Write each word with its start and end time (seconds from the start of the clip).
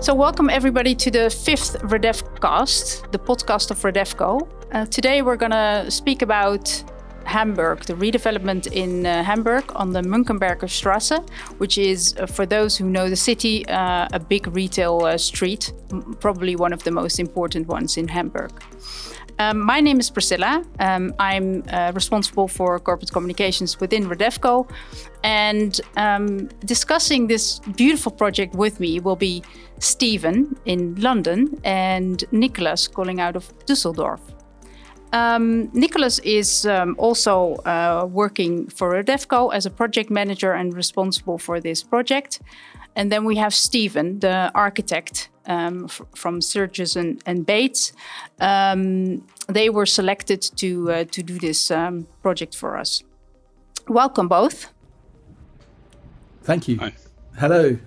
So, 0.00 0.14
welcome 0.14 0.48
everybody 0.48 0.94
to 0.94 1.10
the 1.10 1.28
fifth 1.28 1.76
REDEFcast, 1.80 3.10
the 3.10 3.18
podcast 3.18 3.72
of 3.72 3.78
Redevco. 3.78 4.48
Uh, 4.70 4.86
today, 4.86 5.22
we're 5.22 5.36
going 5.36 5.50
to 5.50 5.90
speak 5.90 6.22
about 6.22 6.84
Hamburg, 7.24 7.80
the 7.80 7.94
redevelopment 7.94 8.70
in 8.70 9.04
uh, 9.04 9.24
Hamburg 9.24 9.64
on 9.74 9.92
the 9.92 10.00
Mönckeberger 10.00 10.68
Straße, 10.68 11.28
which 11.58 11.78
is, 11.78 12.14
uh, 12.16 12.26
for 12.26 12.46
those 12.46 12.76
who 12.76 12.88
know 12.88 13.10
the 13.10 13.16
city, 13.16 13.66
uh, 13.66 14.06
a 14.12 14.20
big 14.20 14.46
retail 14.46 15.04
uh, 15.04 15.18
street, 15.18 15.72
probably 16.20 16.54
one 16.54 16.72
of 16.72 16.84
the 16.84 16.92
most 16.92 17.18
important 17.18 17.66
ones 17.66 17.96
in 17.96 18.06
Hamburg. 18.06 18.52
Um, 19.40 19.60
my 19.60 19.80
name 19.80 20.00
is 20.00 20.10
Priscilla. 20.10 20.64
Um, 20.80 21.14
I'm 21.20 21.62
uh, 21.70 21.92
responsible 21.94 22.48
for 22.48 22.80
corporate 22.80 23.12
communications 23.12 23.78
within 23.78 24.08
Redevco. 24.08 24.68
And 25.22 25.80
um, 25.96 26.48
discussing 26.64 27.28
this 27.28 27.60
beautiful 27.76 28.10
project 28.10 28.56
with 28.56 28.80
me 28.80 28.98
will 28.98 29.16
be 29.16 29.44
Stephen 29.78 30.56
in 30.64 30.96
London 30.96 31.56
and 31.62 32.24
Nikolas 32.32 32.88
calling 32.88 33.20
out 33.20 33.36
of 33.36 33.52
Dusseldorf. 33.66 34.20
Um, 35.12 35.70
Nikolas 35.72 36.18
is 36.18 36.66
um, 36.66 36.96
also 36.98 37.54
uh, 37.64 38.06
working 38.10 38.68
for 38.68 38.90
Redevco 38.92 39.54
as 39.54 39.66
a 39.66 39.70
project 39.70 40.10
manager 40.10 40.52
and 40.52 40.74
responsible 40.74 41.38
for 41.38 41.60
this 41.60 41.82
project. 41.84 42.40
And 42.96 43.12
then 43.12 43.24
we 43.24 43.36
have 43.36 43.54
Stephen, 43.54 44.18
the 44.18 44.50
architect 44.54 45.30
um, 45.48 45.88
from 46.14 46.40
Sergison 46.40 47.00
and, 47.00 47.22
and 47.26 47.46
Bates. 47.46 47.92
Um, 48.40 49.24
they 49.48 49.70
were 49.70 49.86
selected 49.86 50.42
to 50.56 50.90
uh, 50.90 51.04
to 51.10 51.22
do 51.22 51.38
this 51.38 51.70
um, 51.70 52.06
project 52.22 52.54
for 52.54 52.76
us. 52.76 53.02
Welcome 53.88 54.28
both. 54.28 54.68
Thank 56.42 56.68
you. 56.68 56.78
Hi. 56.78 56.92
Hello. 57.38 57.78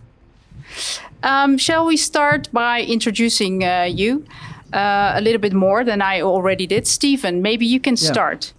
Um, 1.24 1.58
shall 1.58 1.86
we 1.86 1.98
start 1.98 2.50
by 2.52 2.82
introducing 2.82 3.64
uh, 3.64 3.84
you 3.84 4.26
uh, 4.74 5.14
a 5.16 5.22
little 5.22 5.40
bit 5.42 5.54
more 5.54 5.84
than 5.84 6.02
I 6.02 6.22
already 6.22 6.68
did? 6.68 6.88
Stephen, 6.88 7.42
maybe 7.42 7.66
you 7.66 7.80
can 7.80 7.94
Yeah. 7.94 8.12
start. 8.12 8.54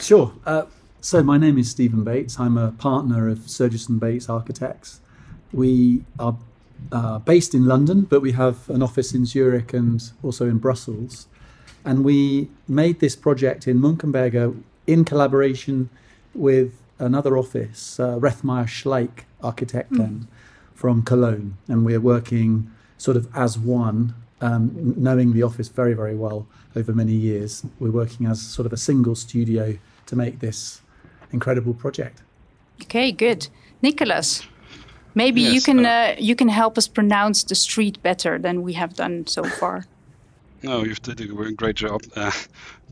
Sure. 0.00 0.32
Uh, 0.46 0.62
so 1.00 1.22
my 1.22 1.38
name 1.38 1.58
is 1.58 1.70
Stephen 1.70 2.04
Bates. 2.04 2.38
I'm 2.40 2.56
a 2.56 2.72
partner 2.72 3.28
of 3.28 3.38
Sergison 3.46 3.90
and 3.90 4.00
Bates 4.00 4.28
Architects. 4.28 5.00
We 5.52 6.02
are 6.18 6.36
uh, 6.92 7.18
based 7.18 7.54
in 7.54 7.66
London, 7.66 8.02
but 8.02 8.20
we 8.20 8.32
have 8.32 8.68
an 8.68 8.82
office 8.82 9.14
in 9.14 9.24
Zurich 9.26 9.72
and 9.72 10.10
also 10.22 10.46
in 10.46 10.58
Brussels. 10.58 11.26
And 11.84 12.04
we 12.04 12.48
made 12.66 13.00
this 13.00 13.16
project 13.16 13.66
in 13.68 13.80
Munkenberger 13.80 14.60
in 14.86 15.04
collaboration 15.04 15.90
with 16.34 16.72
another 16.98 17.36
office, 17.36 17.98
uh, 18.00 18.18
Rethmeyer 18.18 18.66
Schleich 18.66 19.24
Architekten 19.42 20.26
from 20.74 21.02
Cologne. 21.02 21.56
And 21.68 21.84
we're 21.84 22.00
working 22.00 22.70
sort 22.98 23.16
of 23.16 23.28
as 23.34 23.58
one, 23.58 24.14
um, 24.40 24.94
knowing 24.96 25.32
the 25.32 25.42
office 25.42 25.68
very, 25.68 25.94
very 25.94 26.14
well 26.14 26.46
over 26.76 26.92
many 26.92 27.12
years. 27.12 27.64
We're 27.78 27.90
working 27.90 28.26
as 28.26 28.40
sort 28.40 28.66
of 28.66 28.72
a 28.72 28.76
single 28.76 29.14
studio 29.14 29.78
to 30.06 30.16
make 30.16 30.40
this 30.40 30.80
incredible 31.32 31.74
project. 31.74 32.22
Okay, 32.82 33.12
good. 33.12 33.48
Nicholas, 33.82 34.46
maybe 35.14 35.40
you 35.40 35.60
can 35.60 35.86
uh, 35.86 35.88
uh, 35.88 36.14
you 36.18 36.34
can 36.34 36.48
help 36.48 36.78
us 36.78 36.88
pronounce 36.88 37.44
the 37.44 37.54
street 37.54 38.02
better 38.02 38.38
than 38.38 38.62
we 38.62 38.74
have 38.74 38.94
done 38.94 39.26
so 39.26 39.44
far. 39.44 39.86
No, 40.62 40.82
you've 40.84 41.02
did 41.02 41.20
a 41.20 41.52
great 41.52 41.76
job. 41.76 42.00
Uh, 42.16 42.30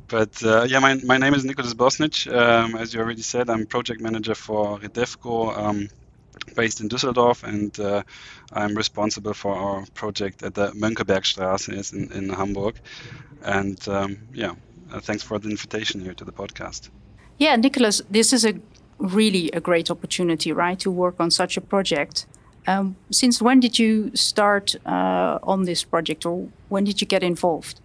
but 0.09 0.43
uh, 0.45 0.65
yeah, 0.69 0.79
my, 0.79 1.01
my 1.05 1.17
name 1.17 1.33
is 1.33 1.43
Nikolas 1.43 1.73
Bosnic. 1.73 2.27
Um, 2.27 2.77
as 2.77 2.93
you 2.93 3.01
already 3.01 3.23
said, 3.23 3.49
I'm 3.49 3.65
project 3.65 4.03
manager 4.03 4.35
for 4.35 4.79
Redevco, 4.79 5.57
um, 5.57 5.89
based 6.55 6.81
in 6.83 6.89
Düsseldorf, 6.91 7.45
and 7.45 7.81
uh, 7.81 8.03
I'm 8.53 8.75
responsible 8.77 9.33
for 9.33 9.55
our 9.55 9.87
project 9.95 10.43
at 10.43 10.55
the 10.55 10.73
Mönckebergstraße 10.73 11.95
in, 11.95 12.13
in 12.13 12.29
Hamburg. 12.29 12.75
And 13.43 13.89
um, 13.89 14.19
yeah, 14.35 14.53
uh, 14.93 15.01
thanks 15.01 15.23
for 15.23 15.39
the 15.39 15.49
invitation 15.49 16.01
here 16.03 16.15
to 16.15 16.25
the 16.25 16.33
podcast. 16.33 16.91
Yeah, 17.39 17.57
Nikolas, 17.57 18.03
this 18.11 18.33
is 18.33 18.45
a 18.45 18.53
really 18.99 19.51
a 19.53 19.61
great 19.61 19.91
opportunity, 19.91 20.53
right, 20.53 20.79
to 20.81 20.91
work 20.91 21.17
on 21.19 21.31
such 21.31 21.57
a 21.57 21.61
project. 21.61 22.27
Um, 22.67 22.97
since 23.11 23.43
when 23.43 23.61
did 23.61 23.79
you 23.79 24.15
start 24.15 24.77
uh, 24.87 25.39
on 25.43 25.65
this 25.65 25.85
project, 25.85 26.25
or 26.25 26.49
when 26.69 26.85
did 26.85 27.01
you 27.01 27.07
get 27.07 27.23
involved? 27.23 27.81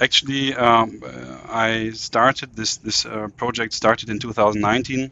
Actually, 0.00 0.54
um, 0.54 1.00
I 1.48 1.90
started 1.90 2.56
this 2.56 2.78
this 2.78 3.06
uh, 3.06 3.28
project 3.36 3.74
started 3.74 4.08
in 4.08 4.18
2019, 4.18 5.10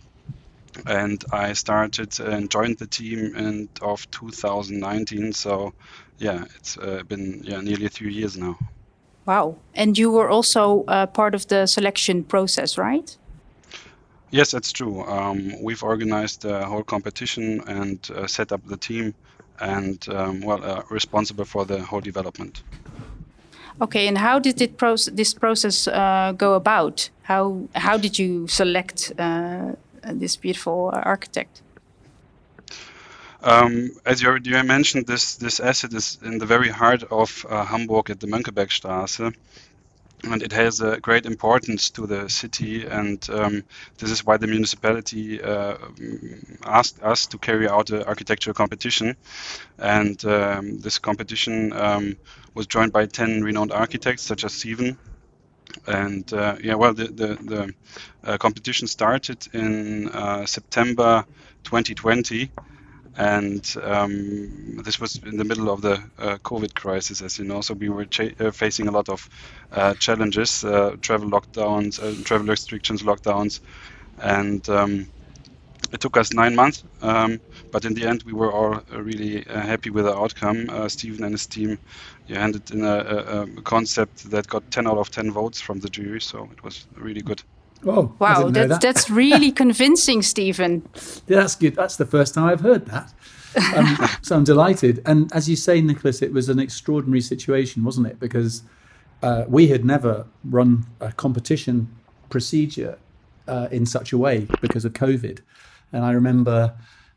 and 0.87 1.25
I 1.33 1.53
started 1.53 2.19
and 2.21 2.51
joined 2.51 2.79
the 2.79 2.87
team 2.87 3.37
in 3.37 3.69
of 3.83 4.11
2019. 4.11 5.33
So, 5.33 5.75
yeah, 6.19 6.45
it's 6.57 6.79
uh, 6.79 7.03
been 7.07 7.43
yeah 7.45 7.61
nearly 7.61 7.89
three 7.89 8.15
years 8.15 8.37
now. 8.37 8.59
Wow! 9.27 9.57
And 9.75 9.99
you 9.99 10.11
were 10.11 10.31
also 10.31 10.85
uh, 10.89 11.07
part 11.07 11.35
of 11.35 11.47
the 11.49 11.67
selection 11.67 12.25
process, 12.25 12.79
right? 12.79 13.17
Yes, 14.31 14.53
that's 14.53 14.73
true. 14.73 15.03
Um, 15.03 15.61
we've 15.63 15.83
organized 15.83 16.43
the 16.43 16.65
whole 16.65 16.85
competition 16.85 17.63
and 17.67 17.99
uh, 18.15 18.27
set 18.27 18.53
up 18.53 18.61
the 18.67 18.77
team, 18.77 19.15
and 19.61 20.09
um, 20.09 20.41
well, 20.41 20.63
uh, 20.65 20.83
responsible 20.89 21.45
for 21.45 21.65
the 21.65 21.81
whole 21.83 22.01
development. 22.01 22.63
Okay, 23.81 24.07
and 24.07 24.19
how 24.19 24.39
did 24.39 24.61
it 24.61 24.77
proce- 24.77 25.17
this 25.17 25.35
process 25.35 25.89
uh, 25.89 26.33
go 26.37 26.55
about? 26.55 27.11
How 27.23 27.69
how 27.75 27.99
did 27.99 28.19
you 28.19 28.47
select 28.47 29.13
uh, 29.19 29.73
this 30.03 30.37
beautiful 30.37 30.91
architect? 30.93 31.63
Um, 33.43 33.91
as 34.05 34.21
you 34.21 34.29
already 34.29 34.63
mentioned, 34.63 35.07
this 35.07 35.37
this 35.37 35.61
asset 35.61 35.95
is 35.95 36.19
in 36.23 36.39
the 36.39 36.47
very 36.47 36.69
heart 36.69 37.05
of 37.11 37.47
uh, 37.49 37.65
Hamburg 37.65 38.11
at 38.11 38.21
the 38.21 38.27
Mönckebergstraße, 38.27 39.33
and 40.25 40.43
it 40.43 40.53
has 40.53 40.81
a 40.81 41.01
great 41.01 41.27
importance 41.27 41.91
to 41.91 42.07
the 42.07 42.29
city. 42.29 42.87
And 42.87 43.27
um, 43.31 43.65
this 43.99 44.11
is 44.11 44.25
why 44.25 44.37
the 44.37 44.47
municipality 44.47 45.43
uh, 45.43 45.77
asked 46.65 47.03
us 47.03 47.27
to 47.29 47.39
carry 47.39 47.69
out 47.69 47.87
the 47.87 48.07
architectural 48.07 48.55
competition. 48.55 49.17
And 49.79 50.23
um, 50.25 50.79
this 50.79 50.99
competition 50.99 51.73
um, 51.73 52.17
was 52.55 52.67
joined 52.67 52.93
by 52.93 53.07
ten 53.07 53.43
renowned 53.43 53.73
architects, 53.73 54.23
such 54.23 54.45
as 54.45 54.53
Stephen. 54.53 54.99
And 55.87 56.31
uh, 56.33 56.57
yeah, 56.63 56.75
well, 56.75 56.95
the 56.95 57.05
the, 57.05 57.27
the 57.43 57.75
uh, 58.25 58.39
competition 58.39 58.89
started 58.89 59.47
in 59.53 60.09
uh, 60.09 60.45
September 60.47 61.25
2020 61.65 62.51
and 63.17 63.75
um, 63.83 64.79
this 64.85 65.01
was 65.01 65.17
in 65.25 65.37
the 65.37 65.45
middle 65.45 65.71
of 65.71 65.83
the 65.83 65.95
uh, 66.19 66.39
COVID 66.45 66.75
crisis, 66.75 67.23
as 67.23 67.39
you 67.39 67.45
know. 67.45 67.61
So 67.61 67.75
we 67.75 67.89
were 67.89 68.07
cha- 68.07 68.35
uh, 68.41 68.51
facing 68.51 68.89
a 68.89 68.93
lot 68.93 69.09
of 69.09 69.29
uh, 69.73 69.95
challenges, 69.95 70.65
uh, 70.65 70.97
travel 71.03 71.31
lockdowns, 71.31 72.01
uh, 72.03 72.23
travel 72.25 72.47
restrictions, 72.49 73.03
lockdowns, 73.03 73.61
and 74.19 74.69
um, 74.69 75.09
it 75.93 76.01
took 76.01 76.17
us 76.17 76.33
nine 76.33 76.55
months. 76.55 76.85
Um, 77.03 77.41
but 77.73 77.85
in 77.85 77.95
the 77.95 78.07
end, 78.07 78.23
we 78.25 78.33
were 78.33 78.53
all 78.53 78.77
uh, 78.77 79.03
really 79.03 79.43
happy 79.49 79.91
with 79.91 80.05
the 80.07 80.15
outcome. 80.17 80.89
Stephen 80.89 81.25
and 81.25 81.35
his 81.35 81.47
team 81.47 81.79
yeah, 82.27 82.41
handed 82.41 82.71
in 82.71 82.85
a, 82.85 82.97
a, 82.99 83.43
a 83.59 83.63
concept 83.63 84.31
that 84.31 84.47
got 84.49 84.71
10 84.71 84.87
out 84.87 84.99
of 84.99 85.11
10 85.11 85.31
votes 85.33 85.61
from 85.61 85.81
the 85.81 85.89
jury, 85.91 86.21
so 86.21 86.49
it 86.53 86.63
was 86.63 86.87
really 86.97 87.23
good. 87.23 87.43
Oh, 87.87 88.15
Wow, 88.19 88.49
that's 88.51 88.69
that. 88.69 88.81
that's 88.81 89.11
really 89.11 89.51
convincing, 89.63 90.23
Stephen. 90.23 90.87
Yeah, 91.27 91.41
that's 91.41 91.57
good. 91.57 91.75
That's 91.75 91.97
the 91.97 92.07
first 92.07 92.35
time 92.35 92.45
I've 92.45 92.61
heard 92.61 92.87
that. 92.87 93.13
Um, 93.77 93.97
so 94.23 94.37
I'm 94.37 94.45
delighted. 94.45 95.03
And 95.07 95.33
as 95.33 95.49
you 95.49 95.57
say, 95.57 95.81
Nikolas, 95.81 96.23
it 96.23 96.33
was 96.33 96.49
an 96.49 96.59
extraordinary 96.59 97.21
situation, 97.21 97.85
wasn't 97.85 98.07
it? 98.07 98.21
Because 98.21 98.63
uh, 99.23 99.45
we 99.49 99.69
had 99.69 99.85
never 99.85 100.27
run 100.45 100.87
a 101.01 101.13
competition 101.13 101.89
procedure 102.29 102.99
uh, 103.49 103.69
in 103.71 103.87
such 103.87 104.13
a 104.13 104.19
way 104.19 104.47
because 104.61 104.85
of 104.85 104.93
COVID. 104.93 105.41
And 105.93 106.05
I 106.05 106.13
remember 106.13 106.75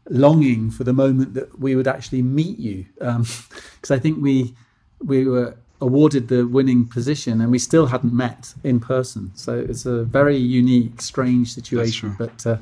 longing 0.10 0.72
for 0.72 0.84
the 0.84 0.94
moment 0.94 1.34
that 1.34 1.60
we 1.60 1.76
would 1.76 1.88
actually 1.88 2.22
meet 2.22 2.58
you, 2.60 2.86
because 2.96 3.92
I 3.92 4.00
think 4.00 4.22
we 4.22 4.56
we 5.00 5.26
were 5.26 5.56
awarded 5.84 6.28
the 6.28 6.48
winning 6.48 6.86
position 6.86 7.42
and 7.42 7.52
we 7.52 7.60
still 7.60 7.88
hadn't 7.88 8.14
met 8.14 8.54
in 8.64 8.80
person. 8.80 9.32
So 9.36 9.52
it's 9.70 9.86
a 9.86 10.04
very 10.04 10.38
unique, 10.38 11.02
strange 11.02 11.54
situation. 11.54 12.16
But 12.18 12.46
uh, 12.46 12.58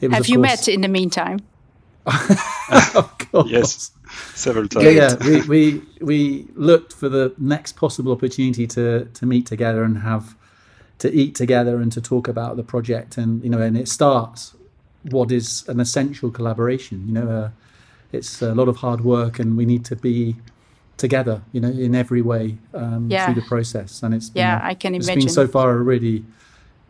it 0.00 0.08
was 0.08 0.16
Have 0.16 0.28
you 0.28 0.36
course- 0.38 0.48
met 0.48 0.68
in 0.68 0.80
the 0.80 0.88
meantime? 0.88 1.38
of. 2.94 3.46
Yes, 3.46 3.92
several 4.34 4.66
times. 4.68 4.84
Yeah, 4.84 4.90
yeah. 4.90 5.16
We, 5.24 5.40
we 5.42 5.82
we 6.00 6.46
looked 6.54 6.92
for 6.92 7.08
the 7.08 7.32
next 7.38 7.72
possible 7.76 8.10
opportunity 8.12 8.66
to 8.68 9.04
to 9.04 9.26
meet 9.26 9.46
together 9.46 9.84
and 9.84 9.98
have 9.98 10.34
to 10.98 11.12
eat 11.12 11.34
together 11.34 11.80
and 11.80 11.92
to 11.92 12.00
talk 12.00 12.28
about 12.28 12.56
the 12.56 12.62
project 12.62 13.16
and 13.18 13.42
you 13.44 13.50
know 13.50 13.60
and 13.60 13.76
it 13.76 13.88
starts 13.88 14.54
what 15.10 15.30
is 15.30 15.64
an 15.68 15.78
essential 15.80 16.30
collaboration. 16.30 17.06
You 17.06 17.12
know, 17.12 17.28
uh, 17.28 17.50
it's 18.12 18.42
a 18.42 18.54
lot 18.54 18.68
of 18.68 18.76
hard 18.76 19.02
work 19.02 19.38
and 19.38 19.56
we 19.56 19.64
need 19.64 19.84
to 19.86 19.96
be 19.96 20.36
together. 21.00 21.40
You 21.52 21.60
know, 21.62 21.70
in 21.86 21.94
every 21.94 22.22
way 22.22 22.44
um, 22.74 23.08
Yeah. 23.10 23.24
through 23.24 23.40
the 23.42 23.48
process. 23.48 24.02
And 24.02 24.14
it's 24.14 24.30
been 24.30 24.42
Yeah, 24.42 24.70
I 24.70 24.74
can 24.74 24.94
it's 24.94 25.06
imagine. 25.06 25.24
been 25.26 25.34
so 25.34 25.46
far 25.48 25.70
a 25.72 25.82
really 25.92 26.22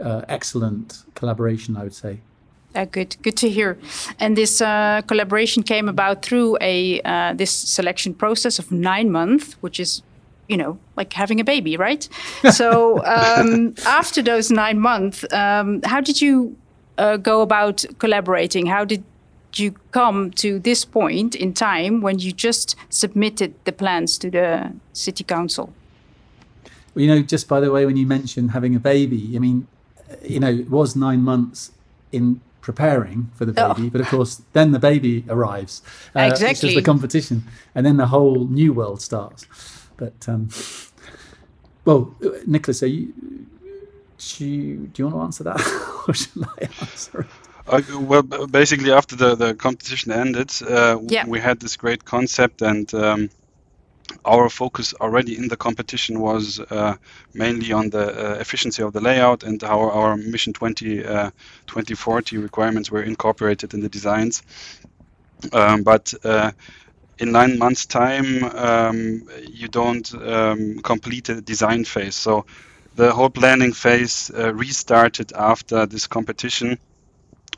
uh, 0.04 0.22
excellent 0.28 1.04
collaboration. 1.14 1.76
I 1.76 1.82
would 1.82 1.94
say. 1.94 2.18
Uh, 2.74 2.84
good, 2.92 3.16
good 3.22 3.36
to 3.36 3.48
hear. 3.48 3.76
And 4.20 4.36
this 4.36 4.60
uh, 4.60 5.00
collaboration 5.06 5.62
came 5.64 5.88
about 5.88 6.22
through 6.22 6.56
a 6.60 7.00
uh, 7.04 7.32
this 7.38 7.50
selection 7.50 8.14
process 8.14 8.58
of 8.58 8.70
nine 8.70 9.10
months, 9.10 9.56
which 9.62 9.80
is, 9.80 10.02
you 10.48 10.56
know, 10.56 10.78
like 10.96 11.12
having 11.12 11.40
a 11.40 11.44
baby, 11.44 11.76
right? 11.76 12.08
so 12.52 13.04
um, 13.04 13.74
after 13.86 14.22
those 14.22 14.54
nine 14.54 14.78
months, 14.78 15.24
um, 15.32 15.80
how 15.84 16.00
did 16.00 16.20
you 16.22 16.54
uh, 16.98 17.16
go 17.16 17.42
about 17.42 17.84
collaborating? 17.98 18.66
How 18.66 18.84
did 18.86 19.02
you 19.58 19.72
come 19.90 20.30
to 20.32 20.58
this 20.58 20.84
point 20.84 21.34
in 21.34 21.52
time 21.52 22.00
when 22.00 22.18
you 22.18 22.32
just 22.32 22.76
submitted 22.88 23.54
the 23.64 23.72
plans 23.72 24.18
to 24.18 24.30
the 24.30 24.72
city 24.92 25.24
council? 25.24 25.72
Well, 26.94 27.04
you 27.04 27.08
know, 27.08 27.22
just 27.22 27.48
by 27.48 27.60
the 27.60 27.70
way, 27.70 27.86
when 27.86 27.96
you 27.96 28.06
mentioned 28.06 28.50
having 28.52 28.74
a 28.74 28.80
baby, 28.80 29.32
I 29.36 29.38
mean, 29.38 29.66
you 30.22 30.40
know, 30.40 30.50
it 30.50 30.70
was 30.70 30.96
nine 30.96 31.22
months 31.22 31.72
in 32.12 32.40
preparing 32.60 33.30
for 33.34 33.44
the 33.44 33.52
baby, 33.52 33.86
oh. 33.86 33.90
but 33.90 34.00
of 34.00 34.08
course, 34.08 34.42
then 34.52 34.72
the 34.72 34.78
baby 34.78 35.24
arrives. 35.28 35.82
Uh, 36.14 36.20
exactly. 36.20 36.48
Which 36.48 36.64
is 36.64 36.74
the 36.74 36.82
competition, 36.82 37.44
and 37.74 37.86
then 37.86 37.96
the 37.96 38.06
whole 38.06 38.46
new 38.46 38.72
world 38.72 39.00
starts. 39.00 39.46
But 39.96 40.28
um, 40.28 40.48
well, 41.84 42.14
Nikolas, 42.46 42.82
are 42.82 42.86
you? 42.86 43.12
Do 44.18 44.44
you, 44.44 44.76
do 44.88 45.02
you 45.02 45.08
want 45.08 45.16
to 45.16 45.22
answer 45.22 45.44
that, 45.44 46.04
or 46.08 46.12
should 46.12 46.44
I 46.44 46.68
answer 46.80 47.22
it? 47.22 47.26
Uh, 47.70 47.82
well, 48.00 48.22
basically, 48.22 48.90
after 48.90 49.14
the, 49.14 49.36
the 49.36 49.54
competition 49.54 50.10
ended, 50.10 50.50
uh, 50.68 50.98
yeah. 51.06 51.24
we 51.24 51.38
had 51.38 51.60
this 51.60 51.76
great 51.76 52.04
concept, 52.04 52.62
and 52.62 52.92
um, 52.94 53.30
our 54.24 54.48
focus 54.48 54.92
already 55.00 55.38
in 55.38 55.46
the 55.46 55.56
competition 55.56 56.18
was 56.18 56.58
uh, 56.58 56.96
mainly 57.32 57.70
on 57.72 57.88
the 57.90 58.32
uh, 58.32 58.34
efficiency 58.40 58.82
of 58.82 58.92
the 58.92 59.00
layout 59.00 59.44
and 59.44 59.62
how 59.62 59.88
our 59.90 60.16
Mission 60.16 60.52
20, 60.52 61.04
uh, 61.04 61.30
2040 61.68 62.38
requirements 62.38 62.90
were 62.90 63.04
incorporated 63.04 63.72
in 63.72 63.80
the 63.80 63.88
designs. 63.88 64.42
Um, 65.52 65.84
but 65.84 66.12
uh, 66.24 66.50
in 67.20 67.30
nine 67.30 67.56
months' 67.56 67.86
time, 67.86 68.44
um, 68.44 69.28
you 69.48 69.68
don't 69.68 70.12
um, 70.14 70.80
complete 70.80 71.26
the 71.26 71.40
design 71.40 71.84
phase. 71.84 72.16
So 72.16 72.46
the 72.96 73.12
whole 73.12 73.30
planning 73.30 73.72
phase 73.72 74.30
uh, 74.36 74.52
restarted 74.52 75.32
after 75.32 75.86
this 75.86 76.08
competition. 76.08 76.78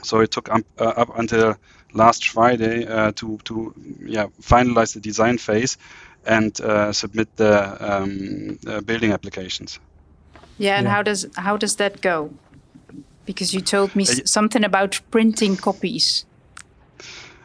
So 0.02 0.20
it 0.20 0.30
took 0.30 0.48
up, 0.50 0.62
uh, 0.78 0.84
up 0.84 1.18
until 1.18 1.56
last 1.94 2.28
Friday 2.28 2.86
to 3.12 3.38
to 3.44 3.74
yeah 4.00 4.28
finalize 4.40 4.94
the 4.94 5.00
design 5.00 5.38
phase 5.38 5.76
and 6.26 6.60
uh, 6.60 6.92
submit 6.92 7.36
the 7.36 7.76
um, 7.80 8.58
uh, 8.66 8.80
building 8.80 9.12
applications. 9.12 9.80
Yeah, 10.58 10.76
and 10.76 10.84
yeah. 10.84 10.94
how 10.94 11.02
does 11.02 11.26
how 11.36 11.56
does 11.56 11.76
that 11.76 12.00
go? 12.00 12.30
Because 13.26 13.54
you 13.54 13.60
told 13.60 13.94
me 13.94 14.04
something 14.04 14.64
about 14.64 15.00
printing 15.10 15.56
copies. 15.56 16.24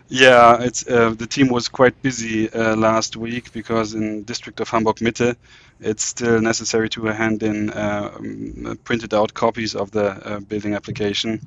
Yeah, 0.09 0.61
it's 0.61 0.87
uh, 0.87 1.13
the 1.17 1.27
team 1.27 1.49
was 1.49 1.67
quite 1.67 2.01
busy 2.01 2.49
uh, 2.49 2.75
last 2.75 3.17
week 3.17 3.51
because 3.51 3.93
in 3.93 4.23
district 4.23 4.59
of 4.61 4.69
Hamburg 4.69 5.01
Mitte, 5.01 5.35
it's 5.81 6.03
still 6.03 6.41
necessary 6.41 6.89
to 6.89 7.05
hand 7.05 7.43
in 7.43 7.69
uh, 7.71 8.11
um, 8.15 8.79
printed 8.83 9.13
out 9.13 9.33
copies 9.33 9.75
of 9.75 9.91
the 9.91 10.05
uh, 10.05 10.39
building 10.39 10.75
application, 10.75 11.41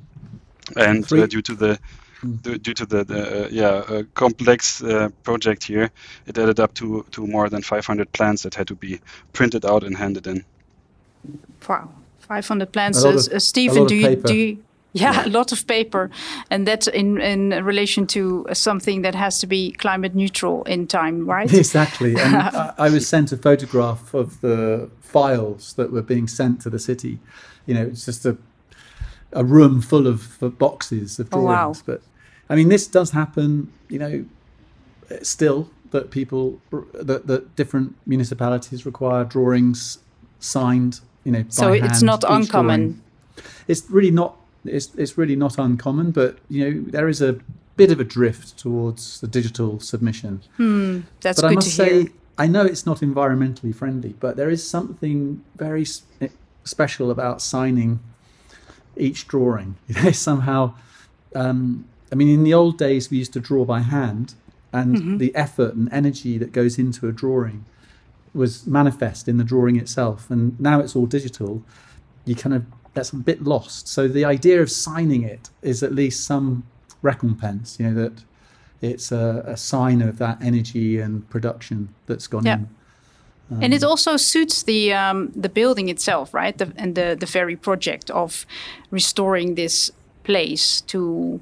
and 0.75 1.07
due 1.07 1.41
to 1.41 1.55
the 1.55 1.79
due 2.41 2.73
to 2.73 2.85
the, 2.85 3.03
the 3.03 3.45
uh, 3.45 3.47
yeah 3.49 3.67
uh, 3.67 4.03
complex 4.13 4.83
uh, 4.83 5.09
project 5.23 5.63
here, 5.63 5.91
it 6.27 6.37
added 6.37 6.59
up 6.59 6.73
to 6.75 7.05
to 7.11 7.27
more 7.27 7.49
than 7.49 7.61
500 7.61 8.11
plans 8.11 8.43
that 8.43 8.55
had 8.55 8.67
to 8.67 8.75
be 8.75 8.99
printed 9.33 9.65
out 9.65 9.83
and 9.83 9.97
handed 9.97 10.27
in. 10.27 10.45
Wow, 11.67 11.89
500 12.19 12.71
plans. 12.71 13.03
Of, 13.03 13.15
uh, 13.15 13.39
Stephen, 13.39 13.85
do 13.85 13.95
you, 13.95 14.15
do 14.15 14.35
you, 14.35 14.63
yeah, 14.93 15.13
yeah, 15.13 15.25
a 15.25 15.29
lot 15.29 15.51
of 15.51 15.65
paper, 15.67 16.09
and 16.49 16.67
that's 16.67 16.87
in 16.87 17.19
in 17.21 17.63
relation 17.63 18.07
to 18.07 18.45
something 18.53 19.03
that 19.03 19.15
has 19.15 19.39
to 19.39 19.47
be 19.47 19.71
climate 19.71 20.15
neutral 20.15 20.63
in 20.63 20.87
time, 20.87 21.25
right? 21.25 21.51
Exactly. 21.71 22.15
And 22.15 22.35
I, 22.35 22.73
I, 22.77 22.89
was 22.89 23.07
sent 23.07 23.31
a 23.31 23.37
photograph 23.37 24.13
of 24.13 24.41
the 24.41 24.89
files 24.99 25.73
that 25.73 25.91
were 25.91 26.01
being 26.01 26.27
sent 26.27 26.61
to 26.61 26.69
the 26.69 26.79
city. 26.79 27.19
You 27.65 27.75
know, 27.75 27.85
it's 27.87 28.05
just 28.05 28.25
a 28.25 28.37
a 29.33 29.43
room 29.43 29.81
full 29.81 30.07
of 30.07 30.37
boxes 30.57 31.19
of 31.19 31.29
drawings. 31.29 31.45
Oh, 31.45 31.47
wow. 31.47 31.73
But 31.85 32.01
I 32.49 32.55
mean, 32.55 32.69
this 32.69 32.87
does 32.87 33.11
happen, 33.11 33.71
you 33.89 33.99
know, 33.99 34.25
still 35.21 35.69
that 35.91 36.11
people 36.11 36.59
that, 36.93 37.27
that 37.27 37.55
different 37.55 37.95
municipalities 38.05 38.85
require 38.85 39.23
drawings 39.23 39.99
signed, 40.39 41.01
you 41.23 41.31
know. 41.31 41.45
So 41.49 41.71
it's 41.71 41.85
hand, 41.85 42.03
not 42.03 42.23
uncommon. 42.27 43.01
Drawing. 43.35 43.51
It's 43.67 43.89
really 43.89 44.11
not. 44.11 44.37
It's 44.65 44.93
it's 44.95 45.17
really 45.17 45.35
not 45.35 45.57
uncommon, 45.57 46.11
but 46.11 46.37
you 46.49 46.63
know 46.63 46.91
there 46.91 47.07
is 47.07 47.21
a 47.21 47.39
bit 47.77 47.91
of 47.91 47.99
a 47.99 48.03
drift 48.03 48.57
towards 48.57 49.21
the 49.21 49.27
digital 49.27 49.79
submission. 49.79 50.41
Hmm, 50.57 51.01
that's 51.21 51.41
but 51.41 51.47
good 51.47 51.51
I 51.51 51.55
must 51.55 51.67
to 51.69 51.73
say, 51.73 52.01
hear. 52.03 52.11
I 52.37 52.47
know 52.47 52.65
it's 52.65 52.85
not 52.85 52.99
environmentally 52.99 53.73
friendly, 53.73 54.15
but 54.19 54.35
there 54.35 54.49
is 54.49 54.67
something 54.67 55.43
very 55.55 55.85
special 56.63 57.11
about 57.11 57.41
signing 57.41 57.99
each 59.01 59.27
drawing. 59.27 59.75
You 59.87 60.01
know, 60.01 60.11
somehow. 60.11 60.75
Um, 61.35 61.85
I 62.11 62.15
mean, 62.15 62.27
in 62.27 62.43
the 62.43 62.53
old 62.53 62.77
days, 62.77 63.09
we 63.09 63.17
used 63.17 63.33
to 63.33 63.39
draw 63.39 63.63
by 63.63 63.79
hand, 63.79 64.33
and 64.73 64.95
mm-hmm. 64.95 65.17
the 65.17 65.33
effort 65.35 65.75
and 65.75 65.91
energy 65.91 66.37
that 66.37 66.51
goes 66.51 66.77
into 66.77 67.07
a 67.07 67.11
drawing 67.11 67.65
was 68.33 68.65
manifest 68.65 69.27
in 69.27 69.37
the 69.37 69.43
drawing 69.43 69.77
itself. 69.77 70.29
And 70.29 70.59
now 70.59 70.79
it's 70.79 70.95
all 70.95 71.05
digital. 71.05 71.63
You 72.25 72.35
kind 72.35 72.55
of 72.55 72.65
that's 72.93 73.11
a 73.11 73.15
bit 73.15 73.43
lost. 73.43 73.87
So 73.87 74.07
the 74.07 74.25
idea 74.25 74.61
of 74.61 74.69
signing 74.69 75.23
it 75.23 75.49
is 75.61 75.81
at 75.83 75.93
least 75.93 76.25
some 76.25 76.63
recompense. 77.01 77.79
You 77.79 77.89
know 77.89 78.03
that 78.03 78.23
it's 78.81 79.11
a, 79.11 79.43
a 79.45 79.57
sign 79.57 80.01
of 80.01 80.17
that 80.17 80.41
energy 80.41 80.99
and 80.99 81.29
production 81.29 81.93
that's 82.07 82.27
gone 82.27 82.45
yeah. 82.45 82.55
in. 82.55 82.69
Um, 83.51 83.63
and 83.63 83.73
it 83.73 83.83
also 83.83 84.17
suits 84.17 84.63
the 84.63 84.93
um, 84.93 85.31
the 85.35 85.49
building 85.49 85.89
itself, 85.89 86.33
right? 86.33 86.57
The, 86.57 86.71
and 86.77 86.95
the 86.95 87.15
the 87.19 87.25
very 87.25 87.55
project 87.55 88.09
of 88.09 88.45
restoring 88.91 89.55
this 89.55 89.91
place 90.23 90.81
to 90.81 91.41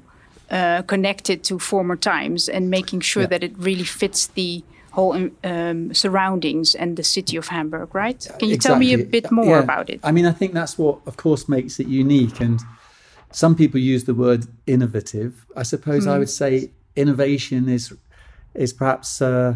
uh, 0.50 0.82
it 1.28 1.44
to 1.44 1.58
former 1.58 1.96
times 1.96 2.48
and 2.48 2.70
making 2.70 3.00
sure 3.00 3.22
yeah. 3.22 3.28
that 3.28 3.42
it 3.42 3.52
really 3.58 3.84
fits 3.84 4.26
the 4.28 4.62
whole 4.92 5.12
um, 5.12 5.30
um, 5.44 5.94
surroundings 5.94 6.74
and 6.74 6.96
the 6.96 7.04
city 7.04 7.36
of 7.36 7.48
Hamburg, 7.48 7.94
right? 7.94 8.26
Can 8.38 8.48
you 8.48 8.54
exactly. 8.56 8.58
tell 8.58 8.78
me 8.78 8.92
a 8.94 9.06
bit 9.06 9.30
more 9.30 9.56
yeah. 9.56 9.62
about 9.62 9.88
it? 9.88 10.00
I 10.02 10.10
mean, 10.10 10.26
I 10.26 10.32
think 10.32 10.52
that's 10.52 10.76
what, 10.76 10.98
of 11.06 11.16
course, 11.16 11.48
makes 11.48 11.78
it 11.78 11.86
unique. 11.86 12.40
And 12.40 12.60
some 13.30 13.54
people 13.54 13.78
use 13.78 14.04
the 14.04 14.14
word 14.14 14.46
innovative. 14.66 15.46
I 15.56 15.62
suppose 15.62 16.06
mm. 16.06 16.10
I 16.10 16.14
hmm. 16.14 16.18
would 16.20 16.30
say 16.30 16.70
innovation 16.96 17.68
is 17.68 17.92
is 18.54 18.72
perhaps 18.72 19.22
uh, 19.22 19.54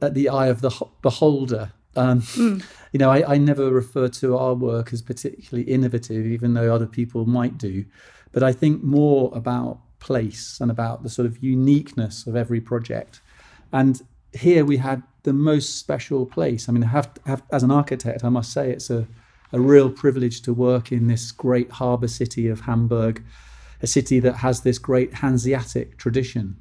at 0.00 0.14
the 0.14 0.28
eye 0.28 0.48
of 0.48 0.60
the 0.60 0.70
beholder. 1.02 1.72
Um, 1.96 2.22
mm. 2.22 2.64
You 2.92 2.98
know, 2.98 3.10
I, 3.10 3.34
I 3.34 3.38
never 3.38 3.70
refer 3.70 4.08
to 4.08 4.36
our 4.36 4.54
work 4.54 4.92
as 4.92 5.00
particularly 5.00 5.70
innovative, 5.70 6.26
even 6.26 6.54
though 6.54 6.74
other 6.74 6.86
people 6.86 7.24
might 7.26 7.56
do 7.56 7.84
but 8.34 8.42
I 8.42 8.52
think 8.52 8.82
more 8.82 9.30
about 9.32 9.78
place 10.00 10.58
and 10.60 10.70
about 10.70 11.02
the 11.02 11.08
sort 11.08 11.24
of 11.24 11.42
uniqueness 11.42 12.26
of 12.26 12.36
every 12.36 12.60
project. 12.60 13.22
And 13.72 14.02
here 14.32 14.64
we 14.64 14.76
had 14.76 15.02
the 15.22 15.32
most 15.32 15.78
special 15.78 16.26
place. 16.26 16.68
I 16.68 16.72
mean, 16.72 16.82
have, 16.82 17.08
have, 17.24 17.42
as 17.52 17.62
an 17.62 17.70
architect, 17.70 18.24
I 18.24 18.28
must 18.28 18.52
say 18.52 18.70
it's 18.70 18.90
a, 18.90 19.06
a 19.52 19.60
real 19.60 19.88
privilege 19.88 20.42
to 20.42 20.52
work 20.52 20.90
in 20.90 21.06
this 21.06 21.30
great 21.30 21.70
harbour 21.70 22.08
city 22.08 22.48
of 22.48 22.62
Hamburg, 22.62 23.22
a 23.80 23.86
city 23.86 24.18
that 24.18 24.36
has 24.36 24.62
this 24.62 24.78
great 24.78 25.14
Hanseatic 25.14 25.96
tradition, 25.96 26.56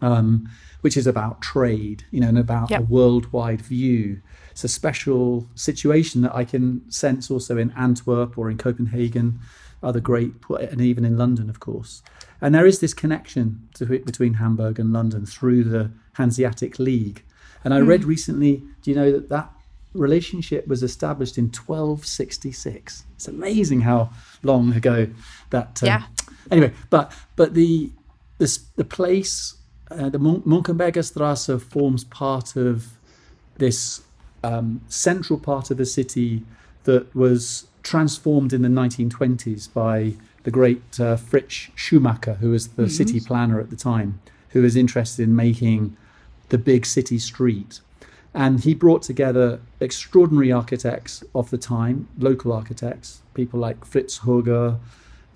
um, 0.00 0.48
which 0.80 0.96
is 0.96 1.06
about 1.06 1.40
trade, 1.40 2.04
you 2.10 2.20
know, 2.20 2.28
and 2.28 2.38
about 2.38 2.70
yep. 2.70 2.80
a 2.80 2.84
worldwide 2.84 3.62
view. 3.62 4.20
It's 4.50 4.64
a 4.64 4.68
special 4.68 5.48
situation 5.54 6.22
that 6.22 6.34
I 6.34 6.44
can 6.44 6.90
sense 6.90 7.30
also 7.30 7.56
in 7.56 7.72
Antwerp 7.72 8.38
or 8.38 8.50
in 8.50 8.58
Copenhagen 8.58 9.40
other 9.84 10.00
great, 10.00 10.32
and 10.48 10.80
even 10.80 11.04
in 11.04 11.16
London, 11.18 11.50
of 11.50 11.60
course. 11.60 12.02
And 12.40 12.54
there 12.54 12.66
is 12.66 12.80
this 12.80 12.94
connection 12.94 13.68
to, 13.74 13.86
between 13.86 14.34
Hamburg 14.34 14.78
and 14.78 14.92
London 14.92 15.26
through 15.26 15.64
the 15.64 15.90
Hanseatic 16.14 16.78
League. 16.78 17.22
And 17.62 17.72
I 17.72 17.80
mm. 17.80 17.86
read 17.86 18.04
recently, 18.04 18.62
do 18.82 18.90
you 18.90 18.96
know 18.96 19.12
that 19.12 19.28
that 19.28 19.50
relationship 19.92 20.66
was 20.66 20.82
established 20.82 21.38
in 21.38 21.44
1266? 21.44 23.04
It's 23.14 23.28
amazing 23.28 23.82
how 23.82 24.10
long 24.42 24.72
ago 24.72 25.08
that. 25.50 25.82
Um, 25.82 25.86
yeah. 25.86 26.02
Anyway, 26.50 26.72
but 26.90 27.12
but 27.36 27.54
the 27.54 27.90
this 28.38 28.58
the 28.76 28.84
place, 28.84 29.54
uh, 29.96 30.08
the 30.08 30.18
Munkenberger 30.18 31.04
Strasse 31.04 31.62
forms 31.62 32.04
part 32.04 32.56
of 32.56 32.92
this 33.56 34.02
um, 34.42 34.80
central 34.88 35.38
part 35.38 35.70
of 35.70 35.76
the 35.76 35.86
city 35.86 36.42
that 36.84 37.14
was 37.14 37.66
transformed 37.82 38.52
in 38.52 38.62
the 38.62 38.68
1920s 38.68 39.72
by 39.72 40.14
the 40.42 40.50
great 40.50 41.00
uh, 41.00 41.16
Fritz 41.16 41.70
Schumacher, 41.74 42.34
who 42.34 42.50
was 42.50 42.68
the 42.68 42.82
mm-hmm. 42.82 42.90
city 42.90 43.20
planner 43.20 43.60
at 43.60 43.70
the 43.70 43.76
time, 43.76 44.20
who 44.50 44.62
was 44.62 44.76
interested 44.76 45.22
in 45.22 45.34
making 45.34 45.96
the 46.50 46.58
big 46.58 46.84
city 46.84 47.18
street. 47.18 47.80
And 48.34 48.60
he 48.60 48.74
brought 48.74 49.02
together 49.02 49.60
extraordinary 49.80 50.50
architects 50.50 51.22
of 51.34 51.50
the 51.50 51.58
time, 51.58 52.08
local 52.18 52.52
architects, 52.52 53.22
people 53.32 53.60
like 53.60 53.84
Fritz 53.84 54.20
Höger, 54.20 54.78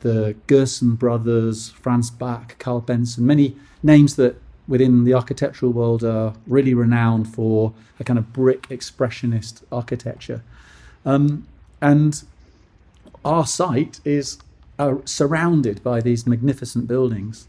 the 0.01 0.37
Gerson 0.47 0.95
brothers, 0.97 1.71
Franz 1.71 2.11
Bach, 2.11 2.59
Carl 2.59 2.83
Bensel, 2.83 3.19
many 3.19 3.57
names 3.83 4.17
that 4.17 4.41
within 4.69 5.05
the 5.05 5.15
architectural 5.15 5.73
world 5.73 6.05
are 6.05 6.35
really 6.47 6.75
renowned 6.75 7.33
for 7.33 7.73
a 7.99 8.05
kind 8.05 8.19
of 8.19 8.33
brick 8.33 8.69
expressionist 8.69 9.63
architecture. 9.73 10.43
Um, 11.05 11.49
and 11.81 12.23
our 13.25 13.47
site 13.47 14.01
is 14.05 14.39
uh, 14.79 14.97
surrounded 15.05 15.83
by 15.83 16.01
these 16.01 16.27
magnificent 16.27 16.87
buildings. 16.87 17.49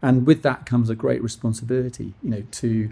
And 0.00 0.26
with 0.26 0.42
that 0.42 0.64
comes 0.64 0.88
a 0.88 0.94
great 0.94 1.22
responsibility, 1.22 2.14
you 2.22 2.30
know, 2.30 2.42
to 2.52 2.90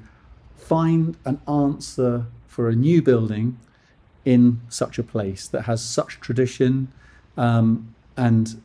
find 0.57 1.17
an 1.25 1.41
answer 1.49 2.27
for 2.49 2.69
a 2.69 2.75
new 2.75 3.01
building 3.01 3.59
in 4.25 4.61
such 4.69 4.99
a 4.99 5.03
place 5.03 5.49
that 5.49 5.63
has 5.63 5.83
such 5.83 6.21
tradition 6.21 6.89
um, 7.37 7.95
and 8.17 8.61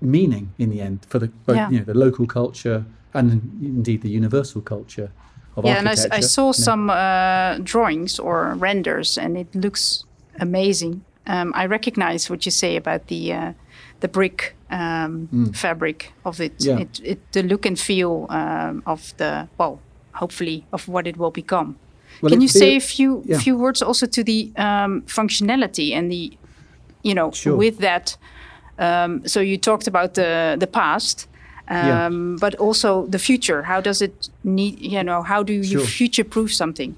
meaning 0.00 0.52
in 0.58 0.70
the 0.70 0.80
end 0.80 1.06
for 1.08 1.18
the 1.18 1.28
both, 1.28 1.56
yeah. 1.56 1.70
you 1.70 1.78
know 1.78 1.84
the 1.84 1.94
local 1.94 2.26
culture 2.26 2.84
and 3.14 3.32
indeed 3.62 4.02
the 4.02 4.10
universal 4.10 4.60
culture 4.60 5.10
of 5.56 5.64
yeah, 5.64 5.76
architecture. 5.76 6.04
and 6.04 6.12
I, 6.12 6.16
I 6.16 6.20
saw 6.20 6.46
yeah. 6.46 6.52
some 6.52 6.90
uh, 6.90 7.58
drawings 7.62 8.18
or 8.18 8.54
renders, 8.56 9.18
and 9.18 9.36
it 9.36 9.54
looks 9.54 10.04
amazing. 10.40 11.04
Um, 11.26 11.52
I 11.54 11.66
recognize 11.66 12.28
what 12.28 12.44
you 12.44 12.50
say 12.50 12.76
about 12.76 13.06
the 13.06 13.32
uh, 13.32 13.52
the 14.00 14.08
brick 14.08 14.56
um, 14.70 15.28
mm. 15.32 15.56
fabric 15.56 16.12
of 16.24 16.40
it. 16.40 16.54
Yeah. 16.58 16.80
it, 16.80 17.00
it. 17.02 17.32
The 17.32 17.42
look 17.42 17.66
and 17.66 17.78
feel 17.78 18.26
um, 18.30 18.82
of 18.86 19.14
the 19.16 19.48
well, 19.58 19.80
hopefully 20.12 20.66
of 20.72 20.88
what 20.88 21.06
it 21.06 21.16
will 21.16 21.30
become. 21.30 21.76
Well, 22.20 22.30
Can 22.30 22.40
you 22.40 22.48
say 22.48 22.76
a 22.76 22.80
few 22.80 23.22
yeah. 23.24 23.38
few 23.38 23.56
words 23.56 23.82
also 23.82 24.06
to 24.06 24.24
the 24.24 24.52
um, 24.56 25.02
functionality 25.02 25.92
and 25.92 26.10
the, 26.10 26.32
you 27.02 27.14
know, 27.14 27.30
sure. 27.32 27.56
with 27.56 27.78
that? 27.78 28.16
Um, 28.78 29.26
so 29.26 29.40
you 29.40 29.58
talked 29.58 29.86
about 29.86 30.14
the 30.14 30.56
the 30.58 30.66
past, 30.66 31.28
yeah. 31.68 32.06
Um, 32.06 32.36
but 32.36 32.54
also 32.56 33.06
the 33.06 33.18
future. 33.18 33.62
How 33.62 33.80
does 33.80 34.02
it 34.02 34.28
need? 34.42 34.78
You 34.80 35.02
know, 35.02 35.22
how 35.22 35.42
do 35.42 35.52
you 35.52 35.64
sure. 35.64 35.80
future 35.80 36.24
proof 36.24 36.52
something? 36.54 36.94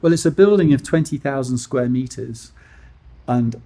Well, 0.00 0.12
it's 0.12 0.26
a 0.26 0.30
building 0.30 0.72
of 0.72 0.82
twenty 0.82 1.18
thousand 1.18 1.58
square 1.58 1.88
meters, 1.88 2.52
and 3.26 3.60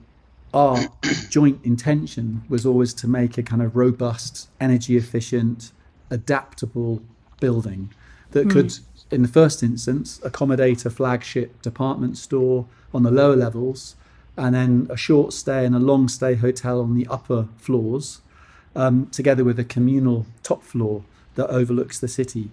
our 0.55 0.79
joint 1.31 1.61
intention 1.65 2.43
was 2.49 2.65
always 2.65 2.95
to 2.95 3.09
make 3.09 3.39
a 3.39 3.43
kind 3.43 3.63
of 3.63 3.77
robust, 3.77 4.49
energy 4.61 4.97
efficient, 4.97 5.73
adaptable 6.11 7.03
building 7.41 7.93
that 8.31 8.49
mm. 8.49 8.51
could, 8.51 8.79
in 9.11 9.23
the 9.23 9.29
first 9.29 9.63
instance, 9.63 10.21
accommodate 10.23 10.85
a 10.85 10.91
flagship 10.91 11.61
department 11.63 12.17
store 12.17 12.67
on 12.95 13.03
the 13.03 13.11
lower 13.11 13.37
levels 13.37 13.97
and 14.37 14.55
then 14.55 14.87
a 14.91 14.97
short 14.97 15.33
stay 15.33 15.65
and 15.65 15.75
a 15.75 15.79
long 15.79 16.09
stay 16.09 16.35
hotel 16.35 16.81
on 16.81 16.95
the 16.95 17.07
upper 17.09 17.49
floors, 17.57 18.21
um, 18.77 19.09
together 19.11 19.43
with 19.43 19.59
a 19.59 19.65
communal 19.65 20.27
top 20.43 20.63
floor 20.63 21.03
that 21.35 21.49
overlooks 21.49 21.99
the 21.99 22.09
city. 22.09 22.51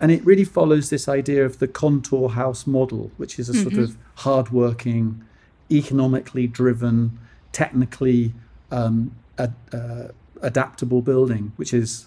And 0.00 0.12
it 0.12 0.24
really 0.24 0.44
follows 0.44 0.90
this 0.90 1.08
idea 1.08 1.44
of 1.44 1.58
the 1.58 1.66
Kontorhaus 1.66 2.66
model, 2.66 3.10
which 3.16 3.38
is 3.38 3.48
a 3.48 3.52
mm-hmm. 3.52 3.62
sort 3.62 3.74
of 3.82 3.96
hardworking, 4.16 5.24
economically 5.70 6.46
driven, 6.46 7.18
technically 7.50 8.32
um, 8.70 9.16
ad, 9.38 9.54
uh, 9.72 10.08
adaptable 10.40 11.02
building, 11.02 11.52
which 11.56 11.74
is 11.74 12.06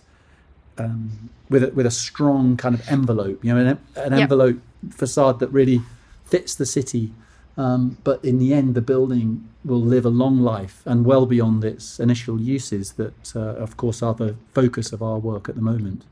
um, 0.78 1.30
with 1.50 1.64
a, 1.64 1.72
with 1.72 1.86
a 1.86 1.92
strong 1.92 2.56
kind 2.56 2.76
of 2.76 2.88
envelope, 2.88 3.44
you 3.44 3.54
know, 3.54 3.60
an, 3.60 3.68
an 3.68 4.12
yep. 4.14 4.22
envelope 4.22 4.60
facade 4.90 5.40
that 5.40 5.50
really 5.50 5.82
fits 6.24 6.56
the 6.56 6.66
city. 6.66 7.12
Um, 7.58 7.98
but 8.04 8.24
in 8.24 8.40
the 8.40 8.54
end, 8.54 8.76
the 8.76 8.82
building 8.82 9.48
will 9.64 9.82
live 9.82 10.06
a 10.06 10.10
long 10.10 10.40
life 10.40 10.82
and 10.86 11.06
well 11.06 11.26
beyond 11.26 11.64
its 11.64 12.00
initial 12.00 12.40
uses 12.40 12.94
that, 12.94 13.36
uh, 13.36 13.40
of 13.40 13.78
course, 13.78 14.02
are 14.02 14.14
the 14.14 14.36
focus 14.54 14.94
of 14.94 15.02
our 15.02 15.20
work 15.20 15.50
at 15.50 15.56
the 15.56 15.62
moment. 15.62 16.04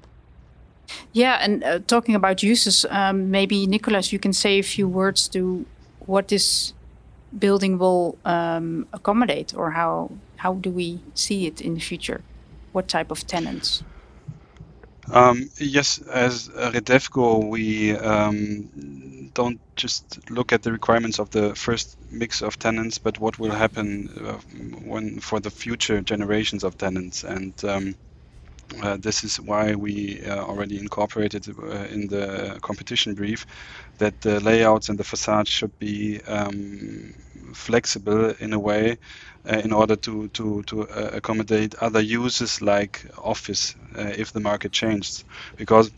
Yeah, 1.13 1.38
and 1.41 1.63
uh, 1.63 1.79
talking 1.88 2.15
about 2.15 2.43
uses, 2.43 2.86
um, 2.89 3.31
maybe 3.31 3.65
Nikolas, 3.67 4.12
you 4.12 4.19
can 4.19 4.34
say 4.34 4.60
a 4.60 4.63
few 4.63 4.88
words 4.88 5.27
to 5.29 5.65
what 6.00 6.27
this 6.27 6.74
building 7.38 7.77
will 7.77 8.17
um, 8.25 8.88
accommodate, 8.91 9.53
or 9.55 9.72
how 9.72 10.12
how 10.38 10.55
do 10.55 10.72
we 10.72 11.00
see 11.13 11.46
it 11.46 11.62
in 11.62 11.75
the 11.75 11.79
future? 11.79 12.22
What 12.72 12.88
type 12.88 13.12
of 13.12 13.27
tenants? 13.27 13.84
Um, 15.12 15.50
yes, 15.58 16.00
as 16.00 16.50
Redevco, 16.50 17.50
we 17.50 17.96
um, 17.98 18.69
don't 19.33 19.59
just 19.75 20.19
look 20.29 20.53
at 20.53 20.63
the 20.63 20.71
requirements 20.71 21.19
of 21.19 21.29
the 21.31 21.55
first 21.55 21.98
mix 22.12 22.41
of 22.41 22.59
tenants, 22.59 22.98
but 22.98 23.19
what 23.19 23.39
will 23.39 23.51
happen 23.51 24.09
uh, 24.25 24.38
when 24.83 25.19
for 25.19 25.39
the 25.39 25.51
future 25.51 26.01
generations 26.01 26.63
of 26.63 26.77
tenants. 26.77 27.24
And 27.24 27.53
um, 27.65 27.95
uh, 28.83 28.98
this 28.98 29.24
is 29.24 29.39
why 29.39 29.74
we 29.75 30.21
uh, 30.25 30.43
already 30.43 30.77
incorporated 30.79 31.48
uh, 31.50 31.86
in 31.91 32.07
the 32.07 32.59
competition 32.62 33.15
brief 33.15 33.45
that 33.98 34.21
the 34.21 34.39
layouts 34.39 34.89
and 34.89 35.00
the 35.00 35.03
facade 35.03 35.48
should 35.48 35.77
be 35.79 36.21
um, 36.27 37.13
flexible 37.53 38.33
in 38.39 38.53
a 38.53 38.59
way 38.59 38.98
uh, 39.50 39.57
in 39.63 39.71
order 39.74 39.95
to 39.95 40.27
to 40.29 40.62
to 40.63 40.88
uh, 40.89 41.12
accommodate 41.13 41.75
other 41.81 42.01
uses 42.01 42.62
like 42.62 43.05
office 43.17 43.75
if 43.95 44.31
the 44.33 44.39
market 44.39 44.71
changes 44.71 45.25
because 45.57 45.91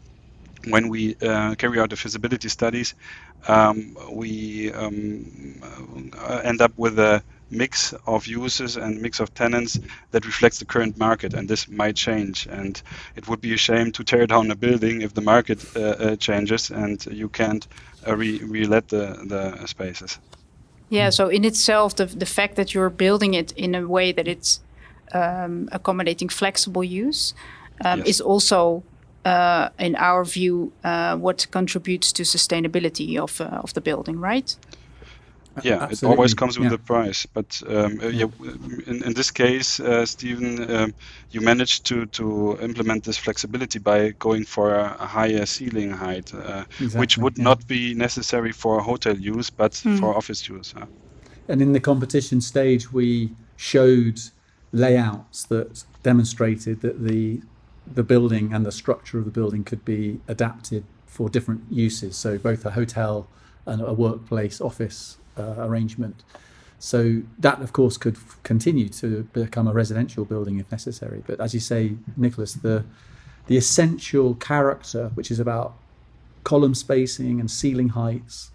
when 0.70 0.89
we 0.89 1.15
uh, 1.22 1.56
carry 1.56 1.80
out 1.80 1.89
the 1.89 1.96
feasibility 1.96 2.50
studies 2.50 2.96
um, 3.48 3.98
we 4.12 4.72
um, 4.74 5.62
end 6.44 6.62
up 6.62 6.72
with 6.77 7.00
a 7.00 7.24
mix 7.50 7.94
of 8.08 8.27
users 8.27 8.77
and 8.77 9.01
mix 9.01 9.20
of 9.20 9.34
tenants 9.34 9.77
that 10.12 10.25
reflects 10.25 10.60
the 10.60 10.65
current 10.65 10.98
market 10.98 11.34
and 11.34 11.50
this 11.50 11.68
might 11.68 11.96
change 11.96 12.48
and 12.48 12.82
it 13.15 13.27
would 13.27 13.41
be 13.41 13.53
a 13.53 13.58
shame 13.58 13.91
to 13.91 14.03
tear 14.03 14.25
down 14.25 14.50
a 14.51 14.56
building 14.56 15.01
if 15.01 15.13
the 15.13 15.22
market 15.22 15.60
uh, 15.75 15.80
uh, 15.80 16.15
changes 16.15 16.70
and 16.70 17.06
you 17.08 17.27
can't 17.27 17.68
uh, 18.08 18.15
re- 18.15 18.39
re-let 18.39 18.88
the, 18.88 19.18
the 19.25 19.68
spaces 19.68 20.18
yeah, 20.91 21.10
so 21.10 21.30
in 21.30 21.46
itself, 21.46 21.96
the, 21.96 22.06
the 22.06 22.25
fact 22.25 22.58
that 22.58 22.74
you're 22.74 22.89
building 22.89 23.34
it 23.34 23.53
in 23.53 23.75
a 23.75 23.88
way 23.88 24.12
that 24.12 24.27
it's 24.27 24.60
um, 25.13 25.70
accommodating 25.72 26.27
flexible 26.27 26.84
use 26.84 27.34
um, 27.86 28.00
yes. 28.00 28.08
is 28.10 28.22
also, 28.22 28.84
uh, 29.25 29.69
in 29.79 29.95
our 29.95 30.23
view, 30.23 30.71
uh, 30.83 31.15
what 31.17 31.47
contributes 31.51 32.11
to 32.13 32.23
sustainability 32.23 33.17
of, 33.17 33.41
uh, 33.41 33.45
of 33.63 33.73
the 33.73 33.81
building, 33.81 34.19
right? 34.19 34.55
Yeah, 35.63 35.83
Absolutely. 35.83 36.07
it 36.07 36.11
always 36.11 36.33
comes 36.33 36.57
with 36.57 36.69
yeah. 36.69 36.75
a 36.75 36.77
price. 36.77 37.25
But 37.25 37.61
um, 37.67 37.99
uh, 38.01 38.07
yeah, 38.07 38.27
in, 38.87 39.03
in 39.03 39.13
this 39.13 39.31
case, 39.31 39.79
uh, 39.81 40.05
Stephen, 40.05 40.73
um, 40.73 40.93
you 41.31 41.41
managed 41.41 41.85
to, 41.87 42.05
to 42.07 42.57
implement 42.61 43.03
this 43.03 43.17
flexibility 43.17 43.77
by 43.77 44.11
going 44.11 44.45
for 44.45 44.73
a, 44.73 44.95
a 44.99 45.05
higher 45.05 45.45
ceiling 45.45 45.91
height, 45.91 46.33
uh, 46.33 46.63
exactly, 46.79 46.99
which 46.99 47.17
would 47.17 47.37
yeah. 47.37 47.43
not 47.43 47.67
be 47.67 47.93
necessary 47.93 48.53
for 48.53 48.79
hotel 48.79 49.17
use, 49.17 49.49
but 49.49 49.73
mm. 49.73 49.99
for 49.99 50.15
office 50.15 50.47
use. 50.47 50.73
Huh? 50.77 50.85
And 51.49 51.61
in 51.61 51.73
the 51.73 51.81
competition 51.81 52.39
stage, 52.39 52.93
we 52.93 53.31
showed 53.57 54.19
layouts 54.71 55.43
that 55.45 55.83
demonstrated 56.01 56.79
that 56.81 57.03
the 57.03 57.41
the 57.95 58.03
building 58.03 58.53
and 58.53 58.65
the 58.65 58.71
structure 58.71 59.19
of 59.19 59.25
the 59.25 59.31
building 59.31 59.63
could 59.63 59.83
be 59.86 60.19
adapted 60.27 60.83
for 61.05 61.29
different 61.29 61.63
uses. 61.69 62.15
So 62.15 62.38
both 62.38 62.65
a 62.65 62.71
hotel 62.71 63.27
and 63.65 63.81
a 63.81 63.93
workplace 63.93 64.62
office 64.62 65.17
uh, 65.38 65.55
arrangement. 65.57 66.24
So 66.79 67.21
that, 67.39 67.62
of 67.62 67.74
course, 67.74 67.98
could 67.98 68.15
f- 68.15 68.39
continue 68.43 68.89
to 68.89 69.24
become 69.33 69.67
a 69.67 69.74
residential 69.74 70.25
building 70.25 70.60
if 70.60 70.71
necessary. 70.71 71.24
But 71.27 71.39
as 71.39 71.53
you 71.53 71.60
say, 71.60 71.95
Nikolas, 72.17 72.53
the 72.55 72.83
the 73.48 73.57
essential 73.57 74.36
character, 74.36 75.12
which 75.15 75.31
is 75.31 75.39
about 75.39 75.74
column 76.43 76.75
spacing 76.75 77.39
and 77.39 77.50
ceiling 77.50 77.89
heights, 77.89 78.51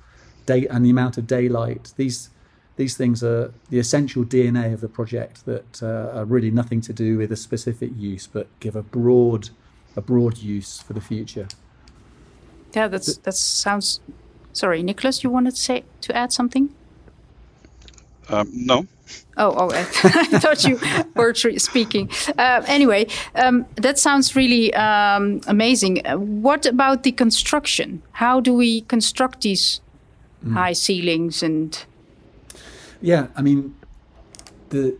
day 0.46 0.66
and 0.68 0.84
the 0.84 0.90
amount 0.90 1.18
of 1.18 1.26
daylight, 1.26 1.92
these 1.96 2.30
these 2.76 2.96
things 2.96 3.22
are 3.24 3.52
the 3.70 3.78
essential 3.78 4.24
DNA 4.24 4.72
of 4.72 4.80
the 4.80 4.88
project 4.88 5.44
that 5.46 5.82
uh, 5.82 6.18
are 6.18 6.24
really 6.24 6.50
nothing 6.50 6.80
to 6.82 6.92
do 6.92 7.18
with 7.18 7.32
a 7.32 7.36
specific 7.36 7.90
use, 7.96 8.26
but 8.26 8.46
give 8.60 8.76
a 8.76 8.82
broad 8.82 9.50
a 9.96 10.00
broad 10.02 10.38
use 10.38 10.80
for 10.80 10.92
the 10.92 11.00
future. 11.00 11.48
Yeah, 12.74 12.88
that's 12.88 13.16
that 13.16 13.34
sounds 13.34 14.00
Sorry, 14.56 14.82
Nikolas, 14.82 15.22
you 15.22 15.28
wanted 15.28 15.54
to 15.54 15.60
say 15.60 15.84
to 16.00 16.16
add 16.16 16.32
something? 16.32 16.74
Um, 18.30 18.48
no. 18.54 18.86
Oh, 19.36 19.54
oh! 19.54 19.70
I, 19.70 19.80
I 20.04 20.38
thought 20.38 20.64
you 20.64 20.80
were 21.14 21.34
speaking. 21.34 22.10
Uh, 22.38 22.62
anyway, 22.66 23.06
um, 23.34 23.66
that 23.74 23.98
sounds 23.98 24.34
really 24.34 24.72
um, 24.72 25.42
amazing. 25.46 26.06
Uh, 26.06 26.16
what 26.16 26.64
about 26.64 27.02
the 27.02 27.12
construction? 27.12 28.02
How 28.12 28.40
do 28.40 28.54
we 28.54 28.80
construct 28.80 29.42
these 29.42 29.82
mm. 30.42 30.54
high 30.54 30.72
ceilings 30.72 31.42
and? 31.42 31.84
Yeah, 33.00 33.28
I 33.36 33.42
mean, 33.42 33.74
the 34.70 34.96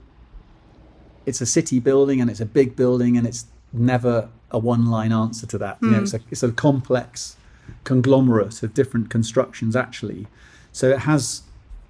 it's 1.25 1.41
a 1.41 1.47
city 1.47 1.81
building 1.81 2.21
and 2.21 2.31
it's 2.31 2.41
a 2.41 2.47
big 2.47 2.77
building 2.77 3.17
and 3.17 3.27
it's 3.27 3.47
never 3.73 4.29
a 4.51 4.59
one-line 4.59 5.13
answer 5.13 5.47
to 5.47 5.59
that. 5.59 5.81
Mm. 5.81 5.83
You 5.83 5.91
know, 5.91 5.99
hmm. 5.99 6.05
it's 6.05 6.15
a 6.15 6.21
it's 6.31 6.43
a 6.43 6.53
complex 6.53 7.37
conglomerate 7.85 8.63
of 8.63 8.75
different 8.75 9.11
constructions 9.11 9.75
actually. 9.75 10.27
So 10.73 10.91
it 10.91 11.01
has, 11.01 11.43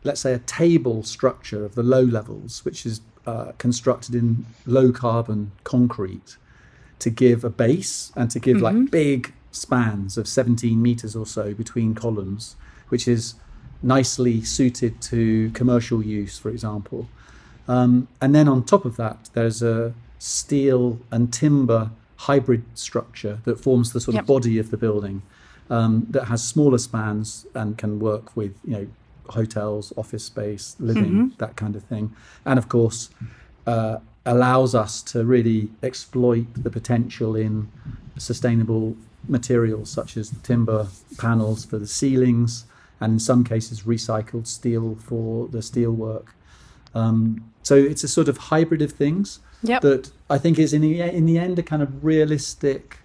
let's 0.05 0.21
say, 0.21 0.33
a 0.33 0.39
table 0.39 1.03
structure 1.03 1.65
of 1.65 1.75
the 1.75 1.83
low 1.83 2.03
levels, 2.03 2.65
which 2.65 2.87
is 2.87 3.01
uh, 3.27 3.53
constructed 3.59 4.15
in 4.15 4.47
low 4.65 4.93
carbon 4.93 5.51
concrete 5.65 6.37
to 7.01 7.11
give 7.11 7.45
a 7.45 7.51
base 7.51 8.13
and 8.15 8.31
to 8.31 8.39
give 8.39 8.59
mm-hmm. 8.59 8.83
like 8.83 8.91
big 8.91 9.35
spans 9.51 10.17
of 10.17 10.29
17 10.29 10.81
meters 10.81 11.17
or 11.17 11.27
so 11.27 11.53
between 11.53 11.95
columns, 11.95 12.57
which 12.89 13.09
is 13.09 13.35
nicely 13.83 14.43
suited 14.43 15.01
to 15.03 15.51
commercial 15.51 16.03
use, 16.03 16.39
for 16.39 16.51
example. 16.51 17.09
Um, 17.69 18.09
and 18.21 18.35
then 18.35 18.49
on 18.49 18.65
top 18.65 18.85
of 18.85 18.97
that, 18.97 19.31
there's 19.35 19.63
a 19.63 19.95
steel 20.19 20.99
and 21.11 21.33
timber 21.33 21.91
hybrid 22.17 22.65
structure 22.75 23.39
that 23.45 23.61
forms 23.61 23.93
the 23.93 24.01
sort 24.01 24.15
yep. 24.15 24.23
of 24.23 24.27
body 24.27 24.59
of 24.59 24.71
the 24.71 24.77
building 24.77 25.23
um, 25.69 26.07
that 26.11 26.25
has 26.25 26.43
smaller 26.43 26.79
spans 26.79 27.47
and 27.55 27.77
can 27.77 27.99
work 27.99 28.37
with 28.37 28.55
you 28.65 28.73
know 28.73 28.87
hotels, 29.29 29.93
office 29.97 30.25
space, 30.25 30.77
living, 30.79 31.05
mm-hmm. 31.05 31.29
that 31.39 31.57
kind 31.57 31.75
of 31.77 31.83
thing, 31.85 32.15
and 32.45 32.59
of 32.59 32.69
course 32.69 33.11
uh, 33.67 33.99
allows 34.25 34.75
us 34.75 35.03
to 35.03 35.25
really 35.25 35.69
exploit 35.83 36.47
the 36.55 36.71
potential 36.71 37.37
in 37.37 37.69
sustainable 38.17 38.97
materials 39.29 39.91
such 39.91 40.17
as 40.17 40.31
timber 40.43 40.87
panels 41.19 41.65
for 41.65 41.79
the 41.79 41.87
ceilings, 41.87 42.65
and 43.01 43.15
in 43.15 43.19
some 43.19 43.45
cases 43.45 43.83
recycled 43.83 44.47
steel 44.47 44.97
for 44.97 45.49
the 45.49 45.59
steelwork. 45.59 46.29
Um, 46.95 47.53
so 47.63 47.75
it's 47.75 48.05
a 48.05 48.09
sort 48.09 48.29
of 48.29 48.37
hybrid 48.39 48.81
of 48.81 48.93
things 48.93 49.41
yep. 49.63 49.83
that 49.83 50.11
I 50.31 50.39
think 50.39 50.59
is 50.59 50.73
in 50.73 50.81
the 50.81 51.01
in 51.01 51.27
the 51.27 51.39
end 51.39 51.59
a 51.59 51.63
kind 51.63 51.83
of 51.83 52.05
realistic 52.05 52.99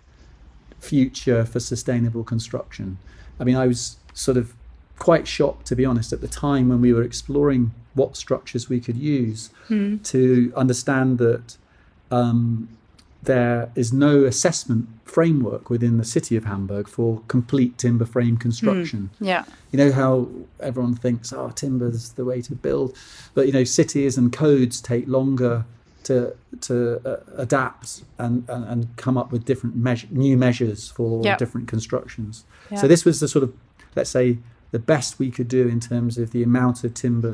future 0.79 1.45
for 1.45 1.60
sustainable 1.60 2.24
construction. 2.24 2.98
I 3.39 3.43
mean, 3.43 3.55
I 3.55 3.67
was 3.67 3.98
sort 4.13 4.38
of 4.38 4.53
quite 4.98 5.27
shocked, 5.27 5.65
to 5.67 5.75
be 5.75 5.86
honest, 5.86 6.13
at 6.13 6.21
the 6.21 6.27
time 6.27 6.69
when 6.69 6.81
we 6.81 6.93
were 6.93 7.03
exploring 7.03 7.71
what 7.93 8.15
structures 8.15 8.69
we 8.69 8.79
could 8.79 8.98
use 8.98 9.50
mm. 9.67 10.01
to 10.03 10.53
understand 10.55 11.17
that 11.17 11.57
um, 12.12 12.69
there 13.23 13.71
is 13.75 13.93
no 13.93 14.23
assessment 14.25 14.87
framework 15.05 15.69
within 15.69 15.97
the 15.97 16.05
city 16.05 16.35
of 16.35 16.45
Hamburg 16.45 16.87
for 16.87 17.21
complete 17.27 17.77
timber 17.77 18.05
frame 18.05 18.37
construction. 18.37 19.09
Mm, 19.19 19.27
yeah. 19.27 19.45
You 19.71 19.77
know 19.77 19.91
how 19.91 20.29
everyone 20.59 20.95
thinks, 20.95 21.31
oh, 21.31 21.49
timber 21.49 21.87
is 21.87 22.13
the 22.13 22.25
way 22.25 22.41
to 22.41 22.55
build. 22.55 22.97
But, 23.33 23.45
you 23.45 23.53
know, 23.53 23.63
cities 23.63 24.17
and 24.17 24.31
codes 24.31 24.81
take 24.81 25.07
longer 25.07 25.65
to 26.03 26.35
to 26.61 26.99
uh, 27.07 27.17
adapt 27.37 28.03
and, 28.17 28.49
and, 28.49 28.65
and, 28.65 28.97
come 28.97 29.17
up 29.17 29.31
with 29.31 29.45
different 29.45 29.75
measure, 29.75 30.07
new 30.09 30.35
measures 30.35 30.89
for 30.89 31.23
yep. 31.23 31.37
different 31.37 31.67
constructions. 31.67 32.43
Yep. 32.71 32.79
So 32.81 32.87
this 32.87 33.05
was 33.05 33.19
the 33.19 33.27
sort 33.27 33.43
of, 33.43 33.53
let's 33.95 34.09
say, 34.09 34.39
the 34.71 34.79
best 34.79 35.19
we 35.19 35.29
could 35.29 35.47
do 35.47 35.67
in 35.67 35.79
terms 35.79 36.17
of 36.17 36.31
the 36.31 36.41
amount 36.41 36.83
of 36.83 36.95
timber 36.95 37.33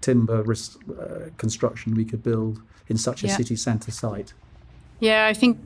timber 0.00 0.40
uh, 0.40 1.30
construction 1.38 1.94
we 1.94 2.04
could 2.04 2.22
build 2.22 2.60
in 2.88 2.96
such 2.96 3.22
a 3.22 3.28
city 3.28 3.56
centre 3.56 3.90
site. 3.90 4.32
Yeah, 5.00 5.26
I 5.26 5.34
think 5.34 5.58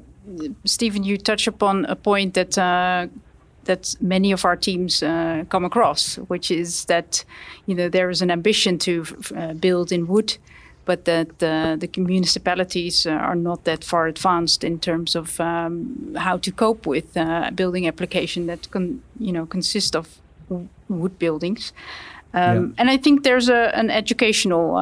Stephen, 0.65 1.05
you 1.05 1.17
touch 1.17 1.47
upon 1.47 1.85
a 1.87 1.97
point 1.97 2.35
that 2.35 2.59
uh, 2.59 3.07
that 3.65 3.95
many 4.01 4.33
of 4.33 4.45
our 4.45 4.57
teams 4.57 5.03
uh, 5.03 5.45
come 5.49 5.65
across, 5.65 6.17
which 6.29 6.51
is 6.51 6.85
that 6.87 7.25
you 7.67 7.75
know 7.75 7.89
there 7.89 8.11
is 8.11 8.23
an 8.23 8.31
ambition 8.31 8.79
to 8.79 9.05
uh, 9.37 9.55
build 9.55 9.93
in 9.93 10.07
wood, 10.07 10.37
but 10.85 11.05
that 11.05 11.39
the 11.39 11.89
municipalities 11.97 13.07
uh, 13.07 13.11
are 13.11 13.37
not 13.37 13.65
that 13.65 13.85
far 13.85 14.07
advanced 14.07 14.65
in 14.65 14.79
terms 14.79 15.17
of 15.17 15.41
um, 15.41 16.15
how 16.17 16.37
to 16.39 16.53
cope 16.53 16.87
with 16.87 17.17
uh, 17.17 17.45
a 17.49 17.53
building 17.53 17.87
application 17.87 18.47
that 18.47 18.71
can 18.71 19.03
you 19.19 19.33
know 19.33 19.47
consist 19.47 19.97
of 19.97 20.19
wood 20.89 21.19
buildings. 21.19 21.73
Um, 22.35 22.41
yeah. 22.41 22.75
And 22.79 22.91
I 22.91 22.97
think 22.97 23.25
there's 23.25 23.49
a, 23.49 23.77
an 23.77 23.91
educational 23.91 24.77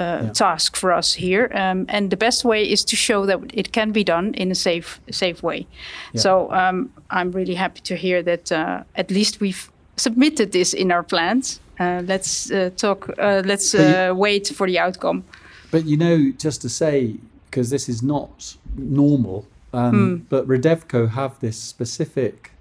uh, 0.00 0.22
yeah. 0.22 0.32
task 0.32 0.76
for 0.76 0.92
us 0.92 1.14
here. 1.14 1.50
Um, 1.54 1.86
and 1.88 2.10
the 2.10 2.16
best 2.16 2.44
way 2.44 2.64
is 2.64 2.84
to 2.84 2.96
show 2.96 3.26
that 3.26 3.38
it 3.52 3.72
can 3.72 3.92
be 3.92 4.04
done 4.04 4.34
in 4.34 4.50
a 4.50 4.54
safe 4.54 5.00
safe 5.10 5.42
way. 5.42 5.66
Yeah. 6.12 6.20
So 6.20 6.52
um, 6.52 6.90
I'm 7.10 7.32
really 7.32 7.54
happy 7.54 7.80
to 7.82 7.96
hear 7.96 8.22
that 8.22 8.52
uh, 8.52 8.84
at 8.94 9.10
least 9.10 9.40
we've 9.40 9.70
submitted 9.96 10.52
this 10.52 10.72
in 10.74 10.90
our 10.92 11.02
plans. 11.02 11.60
Uh, 11.78 12.02
let's 12.06 12.50
uh, 12.50 12.70
talk. 12.76 13.08
Uh, 13.18 13.42
let's 13.44 13.74
you, 13.74 13.80
uh, 13.80 14.14
wait 14.14 14.48
for 14.48 14.66
the 14.66 14.78
outcome. 14.78 15.24
But 15.70 15.84
you 15.84 15.96
know, 15.96 16.32
just 16.38 16.62
to 16.62 16.68
say, 16.68 17.16
because 17.50 17.70
this 17.70 17.88
is 17.88 18.02
not 18.02 18.56
normal, 18.76 19.46
um, 19.72 19.94
mm. 19.94 20.28
but 20.28 20.46
Redevco 20.46 21.10
have 21.10 21.38
this 21.40 21.56
specific 21.56 22.52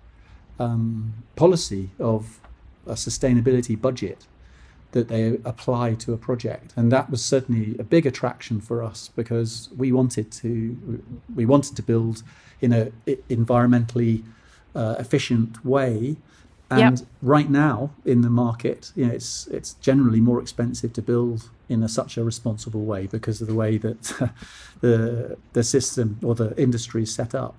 um, 0.60 1.14
policy 1.36 1.90
of 2.00 2.40
a 2.88 2.94
sustainability 2.94 3.80
budget 3.80 4.26
that 4.92 5.08
they 5.08 5.40
apply 5.46 5.94
to 5.96 6.14
a 6.14 6.18
project 6.18 6.74
and 6.76 6.92
that 6.92 7.10
was 7.10 7.24
certainly 7.24 7.78
a 7.80 7.84
big 7.84 8.06
attraction 8.06 8.60
for 8.60 8.84
us 8.84 9.10
because 9.16 9.70
we 9.78 9.92
wanted 9.92 10.32
to 10.32 11.04
we 11.34 11.46
wanted 11.46 11.76
to 11.76 11.82
build 11.82 12.24
in 12.62 12.74
a 12.74 12.92
environmentally 13.30 14.24
uh, 14.76 14.96
efficient 15.00 15.64
way 15.66 16.18
and 16.70 17.00
yep. 17.00 17.08
right 17.22 17.50
now 17.50 17.92
in 18.06 18.22
the 18.22 18.30
market 18.30 18.92
you 18.96 19.06
know 19.06 19.14
it's 19.14 19.48
it's 19.48 19.74
generally 19.76 20.22
more 20.22 20.42
expensive 20.42 20.94
to 20.94 21.02
build 21.02 21.50
in 21.68 21.84
a, 21.84 21.90
such 21.90 22.18
a 22.18 22.24
responsible 22.24 22.86
way 22.86 23.08
because 23.08 23.42
of 23.42 23.48
the 23.48 23.56
way 23.56 23.78
that 23.78 24.32
the 24.82 25.38
the 25.54 25.64
system 25.64 26.18
or 26.24 26.36
the 26.36 26.58
industry 26.62 27.04
is 27.04 27.14
set 27.14 27.36
up 27.36 27.56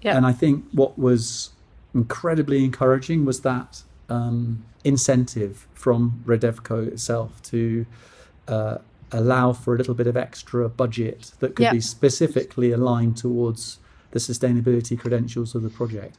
yep. 0.00 0.16
and 0.16 0.24
i 0.26 0.32
think 0.32 0.64
what 0.72 0.98
was 0.98 1.50
incredibly 1.94 2.64
encouraging 2.64 3.24
was 3.24 3.40
that 3.40 3.82
um, 4.12 4.64
incentive 4.84 5.66
from 5.74 6.22
Redevco 6.26 6.86
itself 6.86 7.42
to 7.42 7.86
uh, 8.48 8.78
allow 9.10 9.52
for 9.52 9.74
a 9.74 9.78
little 9.78 9.94
bit 9.94 10.06
of 10.06 10.16
extra 10.16 10.68
budget 10.68 11.32
that 11.40 11.54
could 11.54 11.64
yep. 11.64 11.72
be 11.72 11.80
specifically 11.80 12.72
aligned 12.72 13.16
towards 13.16 13.78
the 14.10 14.18
sustainability 14.18 14.98
credentials 14.98 15.54
of 15.54 15.62
the 15.62 15.70
project. 15.70 16.16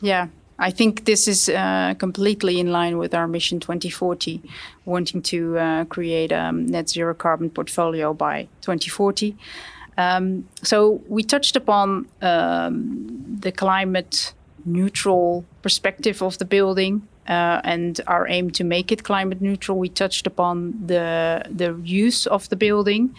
Yeah, 0.00 0.28
I 0.58 0.70
think 0.70 1.04
this 1.04 1.28
is 1.28 1.48
uh, 1.48 1.94
completely 1.98 2.58
in 2.58 2.72
line 2.72 2.98
with 2.98 3.14
our 3.14 3.28
mission 3.28 3.60
2040, 3.60 4.42
wanting 4.84 5.22
to 5.22 5.58
uh, 5.58 5.84
create 5.84 6.32
a 6.32 6.52
net 6.52 6.88
zero 6.88 7.14
carbon 7.14 7.50
portfolio 7.50 8.12
by 8.14 8.48
2040. 8.62 9.36
Um, 9.96 10.48
so 10.62 11.02
we 11.08 11.22
touched 11.22 11.56
upon 11.56 12.06
um, 12.22 13.38
the 13.40 13.52
climate 13.52 14.32
neutral 14.64 15.44
perspective 15.62 16.22
of 16.22 16.38
the 16.38 16.44
building 16.44 17.06
uh, 17.28 17.60
and 17.64 18.00
our 18.06 18.26
aim 18.28 18.50
to 18.50 18.64
make 18.64 18.90
it 18.92 19.04
climate 19.04 19.40
neutral. 19.40 19.78
We 19.78 19.88
touched 19.88 20.26
upon 20.26 20.74
the 20.86 21.44
the 21.50 21.78
use 21.84 22.26
of 22.26 22.48
the 22.48 22.56
building. 22.56 23.14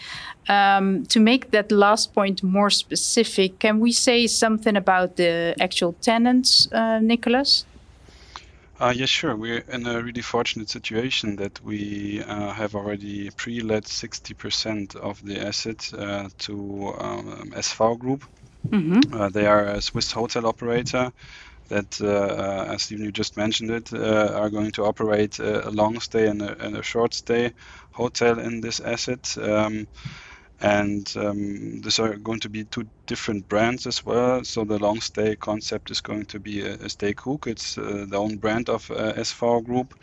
Um, 0.48 1.06
to 1.06 1.20
make 1.20 1.52
that 1.52 1.70
last 1.70 2.14
point 2.14 2.42
more 2.42 2.70
specific, 2.70 3.58
can 3.60 3.78
we 3.78 3.92
say 3.92 4.26
something 4.26 4.76
about 4.76 5.16
the 5.16 5.54
actual 5.60 5.92
tenants, 6.00 6.68
uh, 6.72 6.98
Nikolas? 6.98 7.64
Uh, 8.80 8.92
yes, 8.96 9.08
sure. 9.08 9.36
We're 9.36 9.64
in 9.68 9.86
a 9.86 10.02
really 10.02 10.22
fortunate 10.22 10.68
situation 10.68 11.36
that 11.36 11.62
we 11.62 12.20
uh, 12.24 12.50
have 12.50 12.74
already 12.74 13.30
pre-let 13.30 13.84
60% 13.84 14.96
of 14.96 15.24
the 15.24 15.38
assets 15.38 15.94
uh, 15.94 16.28
to 16.38 16.92
um, 16.98 17.52
SV 17.54 17.98
Group. 18.00 18.24
Mm-hmm. 18.68 19.14
Uh, 19.14 19.28
they 19.28 19.46
are 19.46 19.66
a 19.66 19.80
Swiss 19.80 20.10
hotel 20.10 20.46
operator 20.46 21.12
that, 21.72 22.00
uh, 22.00 22.06
uh, 22.06 22.64
as 22.74 22.82
Stephen, 22.82 23.04
you 23.04 23.12
just 23.12 23.36
mentioned 23.36 23.70
it, 23.70 23.92
uh, 23.92 24.32
are 24.34 24.50
going 24.50 24.72
to 24.72 24.84
operate 24.84 25.38
a 25.38 25.70
long 25.70 25.98
stay 26.00 26.28
and 26.28 26.42
a, 26.42 26.64
and 26.64 26.76
a, 26.76 26.82
short 26.82 27.14
stay 27.14 27.52
hotel 27.92 28.38
in 28.38 28.60
this 28.60 28.80
asset. 28.80 29.36
Um, 29.38 29.86
and 30.60 31.12
um, 31.16 31.80
these 31.80 31.98
are 31.98 32.16
going 32.16 32.40
to 32.40 32.48
be 32.48 32.64
two 32.64 32.84
different 33.06 33.48
brands 33.48 33.86
as 33.86 34.04
well. 34.04 34.44
So 34.44 34.64
the 34.64 34.78
long 34.78 35.00
stay 35.00 35.34
concept 35.36 35.90
is 35.90 36.00
going 36.00 36.26
to 36.26 36.38
be 36.38 36.60
a, 36.60 36.74
a 36.74 36.88
Stay 36.88 37.14
KooooK. 37.14 37.48
It's 37.48 37.78
uh, 37.78 38.06
the 38.08 38.16
own 38.16 38.36
brand 38.36 38.68
of 38.68 38.88
uh, 38.90 39.12
SV 39.14 39.64
Group, 39.64 39.94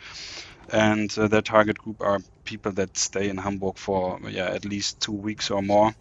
and 0.72 1.16
uh, 1.18 1.28
their 1.28 1.42
target 1.42 1.78
group 1.78 2.02
are 2.02 2.20
people 2.44 2.72
that 2.72 2.98
stay 2.98 3.30
in 3.30 3.38
Hamburg 3.38 3.78
for 3.78 4.20
yeah 4.28 4.50
at 4.50 4.64
least 4.66 5.00
two 5.00 5.12
weeks 5.12 5.50
or 5.50 5.62
more. 5.62 5.94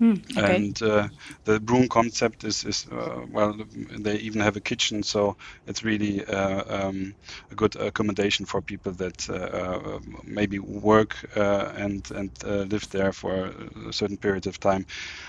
Mm, 0.00 0.38
okay. 0.38 0.64
And 0.64 0.80
uh, 0.82 1.08
the 1.44 1.60
room 1.60 1.88
concept 1.88 2.44
is, 2.44 2.64
is 2.64 2.86
uh, 2.90 3.24
well, 3.30 3.56
they 3.98 4.16
even 4.16 4.40
have 4.40 4.56
a 4.56 4.60
kitchen, 4.60 5.02
so 5.02 5.36
it's 5.66 5.84
really 5.84 6.24
uh, 6.24 6.86
um, 6.88 7.14
a 7.50 7.54
good 7.54 7.76
accommodation 7.76 8.44
for 8.44 8.60
people 8.60 8.92
that 8.94 9.28
uh, 9.28 9.34
uh, 9.34 9.98
maybe 10.24 10.58
work 10.58 11.14
uh, 11.36 11.72
and 11.76 12.10
and 12.10 12.30
live 12.44 12.88
there 12.90 13.12
for 13.12 13.52
a 13.88 13.92
certain 13.92 14.16
period 14.16 14.46
of 14.46 14.58
time. 14.58 14.86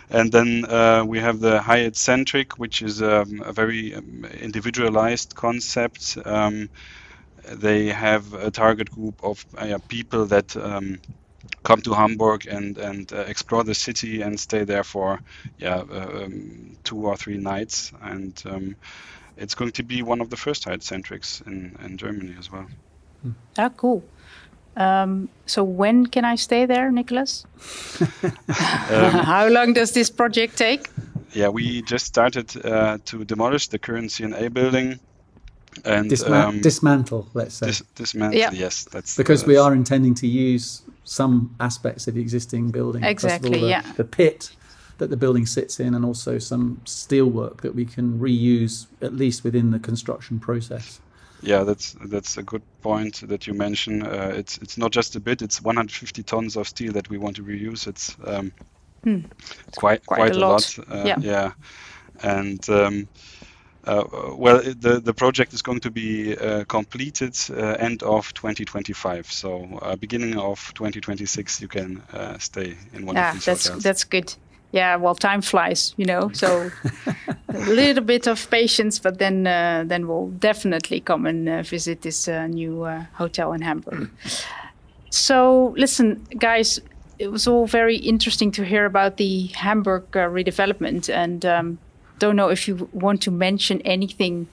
And 0.09 0.31
then 0.31 1.07
we 1.07 1.19
have 1.19 1.39
the 1.39 1.61
Hyatt 1.61 1.95
Centric, 1.95 2.57
which 2.57 2.81
is 2.81 3.01
um, 3.01 3.41
a 3.45 3.53
very 3.53 3.95
um, 3.95 4.25
individualized 4.25 5.35
concept. 5.35 6.17
Um, 6.25 6.69
they 7.51 7.87
have 7.87 8.33
a 8.33 8.51
target 8.51 8.89
group 8.91 9.23
of 9.23 9.45
people 9.87 10.25
that 10.27 10.55
um, 10.57 10.99
come 11.63 11.81
to 11.81 11.93
Hamburg 11.93 12.47
and 12.47 12.77
and 12.77 13.11
uh, 13.13 13.17
explore 13.27 13.63
the 13.63 13.73
city 13.73 14.21
and 14.21 14.39
stay 14.39 14.63
there 14.63 14.83
for 14.83 15.19
yeah 15.57 15.83
uh, 15.91 16.23
um, 16.23 16.77
two 16.83 17.05
or 17.05 17.17
three 17.17 17.37
nights 17.37 17.91
and 18.01 18.43
um, 18.45 18.75
it's 19.37 19.55
going 19.55 19.71
to 19.71 19.83
be 19.83 20.01
one 20.01 20.21
of 20.21 20.29
the 20.29 20.37
first 20.37 20.63
Hyatt 20.65 20.81
Centrics 20.81 21.45
in 21.47 21.75
in 21.85 21.97
Germany 21.97 22.35
as 22.39 22.51
well. 22.51 22.67
Ah, 23.57 23.69
cool. 23.69 24.03
Um, 24.77 25.29
so 25.45 25.63
when 25.63 26.05
can 26.05 26.25
I 26.25 26.35
stay 26.35 26.65
there, 26.65 26.91
Nikolas? 26.91 27.45
um, 28.23 28.31
How 29.33 29.47
long 29.47 29.73
does 29.73 29.91
this 29.91 30.09
project 30.09 30.57
take? 30.57 30.89
Yeah, 31.31 31.49
we 31.49 31.81
just 31.81 32.05
started 32.05 32.65
uh, 32.65 32.97
to 33.05 33.25
demolish 33.25 33.67
the 33.67 33.79
current 33.79 34.11
C&A 34.11 34.49
building 34.49 34.99
and 35.83 36.09
Disma- 36.09 36.45
um, 36.45 36.61
dismantle, 36.61 37.27
let's 37.33 37.55
say. 37.55 37.67
Dis- 37.67 37.83
dismantle, 37.95 38.39
yeah. 38.39 38.51
yes, 38.53 38.85
that's 38.85 39.17
because 39.17 39.45
we 39.45 39.57
are 39.57 39.73
intending 39.73 40.13
to 40.15 40.27
use 40.27 40.81
some 41.05 41.55
aspects 41.59 42.07
of 42.07 42.15
the 42.15 42.21
existing 42.21 42.71
building. 42.71 43.03
Exactly, 43.03 43.55
all, 43.55 43.61
the, 43.61 43.69
yeah. 43.69 43.93
The 43.93 44.03
pit 44.03 44.51
that 44.97 45.09
the 45.09 45.17
building 45.17 45.45
sits 45.45 45.79
in, 45.79 45.93
and 45.93 46.03
also 46.03 46.37
some 46.39 46.81
steelwork 46.85 47.61
that 47.61 47.75
we 47.75 47.85
can 47.85 48.19
reuse 48.19 48.87
at 49.01 49.13
least 49.13 49.43
within 49.43 49.71
the 49.71 49.79
construction 49.79 50.39
process. 50.39 50.99
Yeah, 51.41 51.63
that's 51.63 51.95
that's 52.05 52.37
a 52.37 52.43
good 52.43 52.63
point 52.81 53.27
that 53.27 53.45
you 53.45 53.53
mention. 53.53 54.03
Uh, 54.03 54.33
it's 54.35 54.57
it's 54.57 54.77
not 54.77 54.91
just 54.91 55.15
a 55.15 55.19
bit; 55.19 55.41
it's 55.41 55.61
150 55.61 56.23
tons 56.23 56.55
of 56.55 56.67
steel 56.67 56.91
that 56.93 57.09
we 57.09 57.17
want 57.17 57.35
to 57.37 57.43
reuse. 57.43 57.87
It's 57.87 58.15
um, 58.25 58.51
hmm. 59.03 59.19
quite, 59.75 60.05
quite, 60.05 60.17
quite 60.17 60.35
a 60.35 60.39
lot. 60.39 60.77
lot. 60.77 60.89
Uh, 60.89 61.03
yeah. 61.05 61.17
yeah, 61.19 61.51
and 62.23 62.67
um, 62.69 63.07
well, 63.85 64.61
the 64.61 64.99
the 65.03 65.13
project 65.13 65.53
is 65.53 65.61
going 65.61 65.79
to 65.81 65.91
be 65.91 66.35
uh, 66.37 66.63
completed 66.65 67.37
uh, 67.49 67.75
end 67.79 68.03
of 68.03 68.33
2025. 68.33 69.31
So 69.31 69.79
uh, 69.81 69.95
beginning 69.95 70.37
of 70.37 70.73
2026, 70.73 71.61
you 71.61 71.67
can 71.67 72.01
uh, 72.13 72.37
stay 72.39 72.75
in 72.93 73.05
one 73.05 73.15
yeah, 73.15 73.29
of 73.29 73.33
these 73.35 73.45
that's 73.45 73.67
hotels. 73.67 73.83
that's 73.83 74.03
good. 74.03 74.33
Yeah, 74.71 74.97
well, 74.97 75.15
time 75.15 75.41
flies, 75.41 75.93
you 75.97 76.05
know. 76.05 76.31
So 76.33 76.71
a 77.47 77.59
little 77.69 78.03
bit 78.03 78.27
of 78.27 78.49
patience, 78.49 78.99
but 78.99 79.19
then 79.19 79.47
uh, 79.47 79.83
then 79.85 80.07
we'll 80.07 80.29
definitely 80.39 80.99
come 80.99 81.25
and 81.25 81.65
visit 81.65 82.01
this 82.01 82.27
new 82.27 82.85
hotel 83.13 83.53
in 83.53 83.61
Hamburg. 83.61 84.09
so 85.09 85.73
listen, 85.77 86.25
guys, 86.39 86.81
it 87.19 87.31
was 87.31 87.47
all 87.47 87.67
very 87.67 87.97
interesting 87.97 88.51
to 88.51 88.65
hear 88.65 88.85
about 88.85 89.17
the 89.17 89.47
Hamburg 89.53 90.11
redevelopment 90.11 91.09
and. 91.09 91.45
Um, 91.45 91.77
don't 92.19 92.35
know 92.35 92.49
if 92.49 92.67
you 92.67 92.89
want 92.93 93.21
to 93.23 93.31
mention 93.31 93.81
anything 93.81 94.47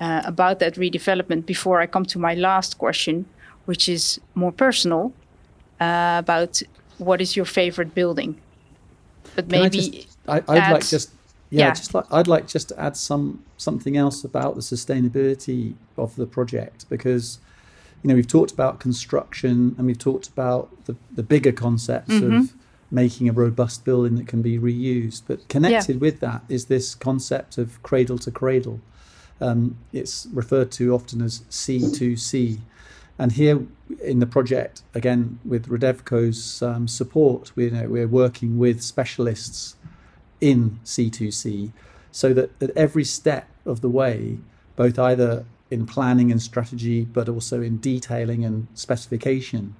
uh, 0.00 0.22
about 0.24 0.58
that 0.58 0.74
redevelopment 0.74 1.46
before 1.46 1.80
I 1.80 1.86
come 1.86 2.04
to 2.06 2.18
my 2.18 2.34
last 2.34 2.78
question, 2.78 3.26
which 3.64 3.88
is 3.88 4.20
more 4.34 4.52
personal 4.52 5.12
uh, 5.80 6.16
about 6.18 6.62
what 6.98 7.20
is 7.20 7.36
your 7.36 7.46
favorite 7.46 7.94
building. 7.94 8.40
But 9.34 9.48
maybe 9.48 10.06
I 10.26 10.40
would 10.40 10.46
like 10.48 10.86
just 10.86 11.10
yeah, 11.50 11.66
yeah, 11.66 11.74
just 11.74 11.94
like 11.94 12.04
I'd 12.10 12.28
like 12.28 12.46
just 12.48 12.68
to 12.70 12.80
add 12.80 12.96
some 12.96 13.44
something 13.56 13.96
else 13.96 14.24
about 14.24 14.54
the 14.54 14.60
sustainability 14.60 15.74
of 15.96 16.16
the 16.16 16.26
project 16.26 16.88
because 16.88 17.38
you 18.02 18.08
know 18.08 18.14
we've 18.14 18.26
talked 18.26 18.52
about 18.52 18.80
construction 18.80 19.74
and 19.78 19.86
we've 19.86 19.98
talked 19.98 20.28
about 20.28 20.70
the, 20.86 20.96
the 21.14 21.22
bigger 21.22 21.52
concepts 21.52 22.10
mm-hmm. 22.10 22.36
of 22.36 22.54
making 22.90 23.28
a 23.28 23.32
robust 23.32 23.84
building 23.84 24.16
that 24.16 24.26
can 24.26 24.42
be 24.42 24.58
reused. 24.58 25.22
But 25.26 25.48
connected 25.48 25.96
yeah. 25.96 26.00
with 26.00 26.20
that 26.20 26.42
is 26.48 26.66
this 26.66 26.94
concept 26.94 27.58
of 27.58 27.82
cradle 27.82 28.18
to 28.18 28.30
cradle. 28.30 28.80
Um, 29.40 29.76
it's 29.92 30.26
referred 30.32 30.70
to 30.72 30.94
often 30.94 31.20
as 31.22 31.40
C2C. 31.50 32.60
And 33.18 33.32
here 33.32 33.66
in 34.02 34.20
the 34.20 34.26
project, 34.26 34.82
again, 34.94 35.38
with 35.44 35.68
Redevco's 35.68 36.62
um, 36.62 36.86
support, 36.86 37.52
we're, 37.56 37.68
you 37.68 37.70
know, 37.70 37.88
we're 37.88 38.08
working 38.08 38.58
with 38.58 38.82
specialists 38.82 39.76
in 40.40 40.78
C2C 40.84 41.72
so 42.12 42.32
that 42.34 42.50
at 42.62 42.70
every 42.76 43.04
step 43.04 43.48
of 43.64 43.80
the 43.80 43.88
way, 43.88 44.38
both 44.76 44.98
either 44.98 45.44
in 45.70 45.86
planning 45.86 46.30
and 46.30 46.40
strategy, 46.40 47.04
but 47.04 47.28
also 47.28 47.60
in 47.60 47.78
detailing 47.78 48.44
and 48.44 48.68
specification, 48.74 49.74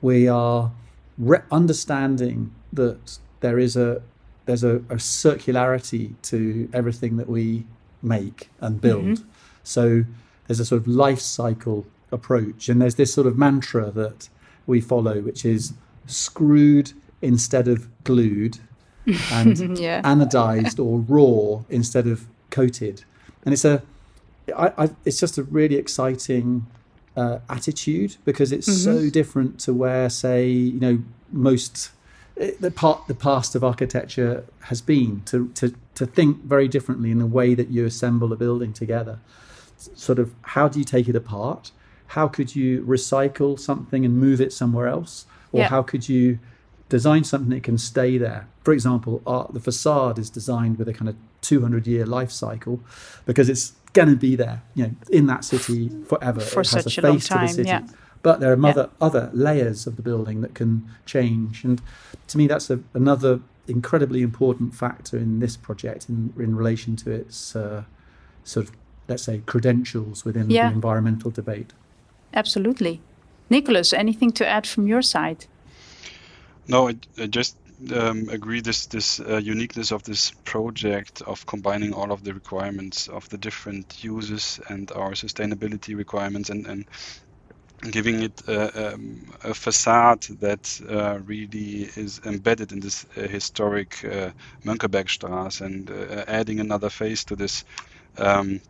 we 0.00 0.28
are 0.28 0.72
re- 1.18 1.42
understanding 1.50 2.52
that 2.72 3.18
there 3.40 3.58
is 3.58 3.76
a 3.76 4.02
there's 4.46 4.64
a, 4.64 4.76
a, 4.76 4.96
circularity 4.96 6.14
to 6.22 6.70
everything 6.72 7.18
that 7.18 7.28
we 7.28 7.66
make 8.00 8.48
and 8.60 8.80
build. 8.80 9.04
Mm-hmm. 9.04 9.28
So 9.62 10.04
there's 10.46 10.58
a 10.58 10.64
sort 10.64 10.80
of 10.80 10.88
life 10.88 11.20
cycle 11.20 11.86
approach, 12.10 12.70
and 12.70 12.80
there's 12.80 12.94
this 12.94 13.12
sort 13.12 13.26
of 13.26 13.36
mantra 13.36 13.90
that 13.90 14.30
we 14.66 14.80
follow, 14.80 15.20
which 15.20 15.44
is 15.44 15.74
screwed 16.06 16.92
instead 17.20 17.68
of 17.68 17.88
glued, 18.04 18.58
and 19.30 19.78
yeah. 19.78 20.00
anodized 20.02 20.82
or 20.82 21.00
raw 21.00 21.62
instead 21.68 22.06
of 22.06 22.26
coated. 22.50 23.04
And 23.44 23.52
it's 23.52 23.66
a 23.66 23.82
I, 24.56 24.72
I, 24.78 24.90
it's 25.04 25.20
just 25.20 25.38
a 25.38 25.42
really 25.42 25.76
exciting 25.76 26.66
uh, 27.18 27.40
attitude 27.48 28.16
because 28.24 28.52
it's 28.52 28.68
mm-hmm. 28.68 28.98
so 28.98 29.10
different 29.10 29.58
to 29.58 29.74
where, 29.74 30.08
say, 30.08 30.46
you 30.46 30.78
know, 30.78 31.02
most 31.32 31.90
eh, 32.40 32.52
the 32.60 32.70
part 32.70 33.06
the 33.08 33.14
past 33.14 33.56
of 33.56 33.64
architecture 33.64 34.44
has 34.60 34.80
been 34.80 35.22
to 35.26 35.48
to 35.48 35.74
to 35.96 36.06
think 36.06 36.44
very 36.44 36.68
differently 36.68 37.10
in 37.10 37.18
the 37.18 37.26
way 37.26 37.54
that 37.54 37.68
you 37.68 37.84
assemble 37.84 38.32
a 38.32 38.36
building 38.36 38.72
together. 38.72 39.18
Sort 39.76 40.18
of, 40.18 40.32
how 40.42 40.68
do 40.68 40.78
you 40.78 40.84
take 40.84 41.08
it 41.08 41.16
apart? 41.16 41.72
How 42.08 42.28
could 42.28 42.54
you 42.54 42.84
recycle 42.84 43.58
something 43.58 44.04
and 44.04 44.16
move 44.16 44.40
it 44.40 44.52
somewhere 44.52 44.86
else, 44.86 45.26
or 45.50 45.60
yeah. 45.60 45.68
how 45.68 45.82
could 45.82 46.08
you 46.08 46.38
design 46.88 47.24
something 47.24 47.50
that 47.50 47.64
can 47.64 47.78
stay 47.78 48.16
there? 48.16 48.46
For 48.62 48.72
example, 48.72 49.22
art, 49.26 49.54
the 49.54 49.60
facade 49.60 50.18
is 50.18 50.30
designed 50.30 50.78
with 50.78 50.88
a 50.88 50.92
kind 50.92 51.08
of 51.08 51.16
200 51.40 51.86
year 51.86 52.06
life 52.06 52.30
cycle 52.30 52.80
because 53.26 53.48
it's 53.48 53.72
going 53.98 54.08
to 54.08 54.16
be 54.16 54.36
there, 54.36 54.62
you 54.74 54.84
know, 54.84 54.94
in 55.10 55.26
that 55.26 55.44
city 55.44 55.90
forever. 56.06 56.40
For 56.40 56.60
it 56.60 56.70
has 56.70 56.84
such 56.84 56.98
a, 56.98 57.00
a 57.00 57.08
long 57.08 57.20
time, 57.20 57.54
yeah. 57.58 57.82
But 58.22 58.40
there 58.40 58.52
are 58.52 58.66
other 58.66 58.88
yeah. 58.90 59.06
other 59.06 59.30
layers 59.32 59.86
of 59.88 59.96
the 59.96 60.02
building 60.02 60.40
that 60.42 60.54
can 60.54 60.88
change, 61.06 61.64
and 61.64 61.80
to 62.28 62.38
me, 62.38 62.46
that's 62.46 62.70
a, 62.70 62.80
another 62.94 63.40
incredibly 63.66 64.22
important 64.22 64.74
factor 64.74 65.16
in 65.16 65.40
this 65.40 65.56
project 65.56 66.08
in 66.08 66.32
in 66.38 66.56
relation 66.56 66.96
to 66.96 67.10
its 67.10 67.56
uh, 67.56 67.82
sort 68.44 68.66
of 68.66 68.72
let's 69.08 69.22
say 69.22 69.38
credentials 69.46 70.24
within 70.24 70.50
yeah. 70.50 70.68
the 70.68 70.74
environmental 70.74 71.30
debate. 71.30 71.72
Absolutely, 72.34 73.00
Nikolas. 73.50 73.92
Anything 73.92 74.32
to 74.32 74.46
add 74.46 74.66
from 74.66 74.86
your 74.86 75.02
side? 75.02 75.46
No, 76.66 76.88
I, 76.88 76.96
I 77.18 77.26
just 77.26 77.56
um, 77.94 78.28
agree 78.28 78.60
this 78.60 78.86
this 78.86 79.20
uh, 79.20 79.36
uniqueness 79.36 79.92
of 79.92 80.02
this 80.02 80.32
project 80.44 81.22
of 81.22 81.46
combining 81.46 81.92
all 81.92 82.12
of 82.12 82.24
the 82.24 82.34
requirements 82.34 83.08
of 83.08 83.28
the 83.28 83.38
different 83.38 84.02
uses 84.02 84.60
and 84.68 84.90
our 84.92 85.12
sustainability 85.12 85.96
requirements 85.96 86.50
and 86.50 86.66
and 86.66 86.86
giving 87.90 88.22
it 88.22 88.42
a, 88.48 88.94
um, 88.94 89.32
a 89.44 89.54
facade 89.54 90.22
that 90.40 90.80
uh, 90.88 91.18
really 91.24 91.88
is 91.96 92.20
embedded 92.24 92.72
in 92.72 92.80
this 92.80 93.06
uh, 93.16 93.22
historic 93.22 94.04
uh, 94.04 94.30
and 94.64 95.90
uh, 95.90 96.24
adding 96.26 96.60
another 96.60 96.90
face 96.90 97.24
to 97.24 97.36
this 97.36 97.64
um, 98.18 98.60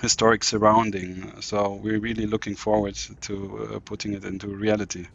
historic 0.00 0.42
surrounding. 0.42 1.40
So 1.42 1.74
we're 1.74 2.00
really 2.00 2.26
looking 2.26 2.56
forward 2.56 2.96
to 3.22 3.74
uh, 3.74 3.80
putting 3.80 4.14
it 4.14 4.24
into 4.24 4.48
reality. 4.48 5.06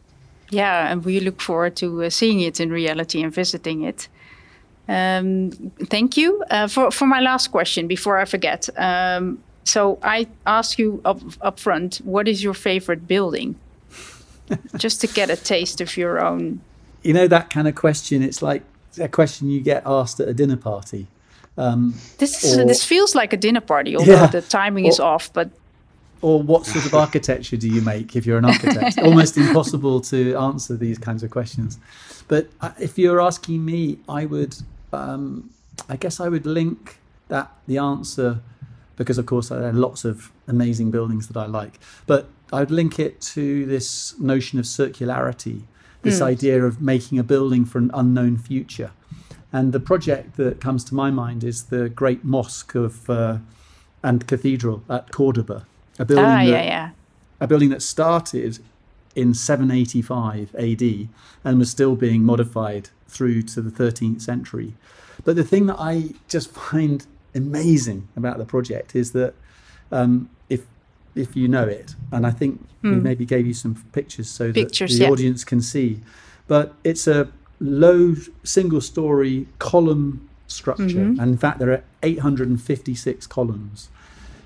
Yeah, 0.52 0.92
and 0.92 1.02
we 1.02 1.18
look 1.20 1.40
forward 1.40 1.76
to 1.76 2.04
uh, 2.04 2.10
seeing 2.10 2.40
it 2.40 2.60
in 2.60 2.70
reality 2.70 3.22
and 3.22 3.32
visiting 3.32 3.82
it. 3.84 4.08
Um, 4.86 5.50
thank 5.84 6.18
you. 6.18 6.44
Uh, 6.50 6.68
for, 6.68 6.90
for 6.90 7.06
my 7.06 7.20
last 7.20 7.48
question, 7.48 7.86
before 7.86 8.18
I 8.18 8.26
forget, 8.26 8.68
um, 8.76 9.42
so 9.64 9.98
I 10.02 10.26
ask 10.44 10.78
you 10.78 11.00
up, 11.06 11.20
up 11.40 11.58
front, 11.58 12.02
what 12.04 12.28
is 12.28 12.44
your 12.44 12.52
favorite 12.52 13.08
building? 13.08 13.54
Just 14.76 15.00
to 15.00 15.06
get 15.06 15.30
a 15.30 15.36
taste 15.36 15.80
of 15.80 15.96
your 15.96 16.22
own. 16.22 16.60
You 17.02 17.14
know, 17.14 17.26
that 17.28 17.48
kind 17.48 17.66
of 17.66 17.74
question, 17.74 18.22
it's 18.22 18.42
like 18.42 18.62
a 19.00 19.08
question 19.08 19.48
you 19.48 19.62
get 19.62 19.82
asked 19.86 20.20
at 20.20 20.28
a 20.28 20.34
dinner 20.34 20.58
party. 20.58 21.06
Um, 21.56 21.94
this 22.18 22.44
is, 22.44 22.58
or, 22.58 22.66
this 22.66 22.84
feels 22.84 23.14
like 23.14 23.32
a 23.32 23.38
dinner 23.38 23.62
party, 23.62 23.96
although 23.96 24.12
yeah, 24.12 24.26
the 24.26 24.42
timing 24.42 24.84
or, 24.84 24.90
is 24.90 25.00
off. 25.00 25.32
But 25.32 25.48
or 26.22 26.42
what 26.42 26.64
sort 26.64 26.86
of 26.86 26.94
architecture 27.06 27.56
do 27.56 27.68
you 27.68 27.82
make 27.82 28.16
if 28.16 28.24
you're 28.24 28.38
an 28.38 28.44
architect? 28.44 28.98
Almost 29.02 29.36
impossible 29.36 30.00
to 30.02 30.34
answer 30.36 30.76
these 30.76 30.98
kinds 30.98 31.22
of 31.22 31.30
questions. 31.30 31.78
But 32.28 32.48
uh, 32.60 32.70
if 32.80 32.96
you're 32.96 33.20
asking 33.20 33.64
me, 33.64 33.98
I 34.08 34.24
would, 34.24 34.56
um, 34.92 35.50
I 35.88 35.96
guess, 35.96 36.20
I 36.20 36.28
would 36.28 36.46
link 36.46 36.98
that 37.28 37.50
the 37.66 37.78
answer 37.78 38.40
because, 38.96 39.18
of 39.18 39.26
course, 39.26 39.48
there 39.48 39.64
are 39.64 39.72
lots 39.72 40.04
of 40.04 40.30
amazing 40.46 40.90
buildings 40.90 41.26
that 41.28 41.36
I 41.36 41.46
like. 41.46 41.80
But 42.06 42.28
I'd 42.52 42.70
link 42.70 42.98
it 42.98 43.20
to 43.20 43.66
this 43.66 44.18
notion 44.18 44.58
of 44.58 44.64
circularity, 44.64 45.62
this 46.02 46.20
mm. 46.20 46.26
idea 46.26 46.62
of 46.64 46.80
making 46.80 47.18
a 47.18 47.24
building 47.24 47.64
for 47.64 47.78
an 47.78 47.90
unknown 47.94 48.38
future. 48.38 48.92
And 49.52 49.72
the 49.72 49.80
project 49.80 50.36
that 50.36 50.60
comes 50.60 50.84
to 50.84 50.94
my 50.94 51.10
mind 51.10 51.42
is 51.42 51.64
the 51.64 51.88
great 51.88 52.24
mosque 52.24 52.74
of 52.74 53.10
uh, 53.10 53.38
and 54.02 54.26
cathedral 54.26 54.82
at 54.88 55.10
Cordoba 55.10 55.66
a 56.02 56.04
building 56.04 56.24
ah, 56.24 56.38
that, 56.38 56.46
yeah, 56.46 56.62
yeah. 56.62 56.90
a 57.40 57.46
building 57.46 57.70
that 57.70 57.82
started 57.82 58.58
in 59.14 59.34
785 59.34 60.54
AD 60.56 61.08
and 61.44 61.58
was 61.58 61.70
still 61.70 61.96
being 61.96 62.22
modified 62.24 62.88
through 63.08 63.42
to 63.42 63.60
the 63.60 63.70
13th 63.70 64.20
century. 64.22 64.74
But 65.24 65.36
the 65.36 65.44
thing 65.44 65.66
that 65.66 65.76
I 65.78 66.14
just 66.28 66.50
find 66.70 67.06
amazing 67.34 68.08
about 68.16 68.38
the 68.38 68.44
project 68.44 68.94
is 68.96 69.12
that 69.12 69.34
um, 69.90 70.28
if 70.48 70.62
if 71.14 71.36
you 71.36 71.46
know 71.46 71.64
it. 71.64 71.94
And 72.10 72.26
I 72.26 72.30
think 72.30 72.52
we 72.82 72.90
Hmm. 72.90 73.02
maybe 73.02 73.24
gave 73.26 73.46
you 73.46 73.54
some 73.54 73.74
pictures 73.92 74.28
so 74.30 74.52
Pictures, 74.52 74.92
that 74.92 74.98
the 74.98 75.04
yeah. 75.04 75.10
audience 75.10 75.44
can 75.44 75.60
see. 75.60 76.00
But 76.48 76.74
it's 76.84 77.06
a 77.06 77.28
low 77.60 78.16
single 78.42 78.80
story 78.80 79.46
column 79.58 80.26
structure. 80.46 80.84
Mhm. 81.06 81.18
And 81.20 81.28
in 81.34 81.36
fact, 81.36 81.58
there 81.60 81.70
are 81.70 81.82
856 82.02 83.26
columns. 83.26 83.88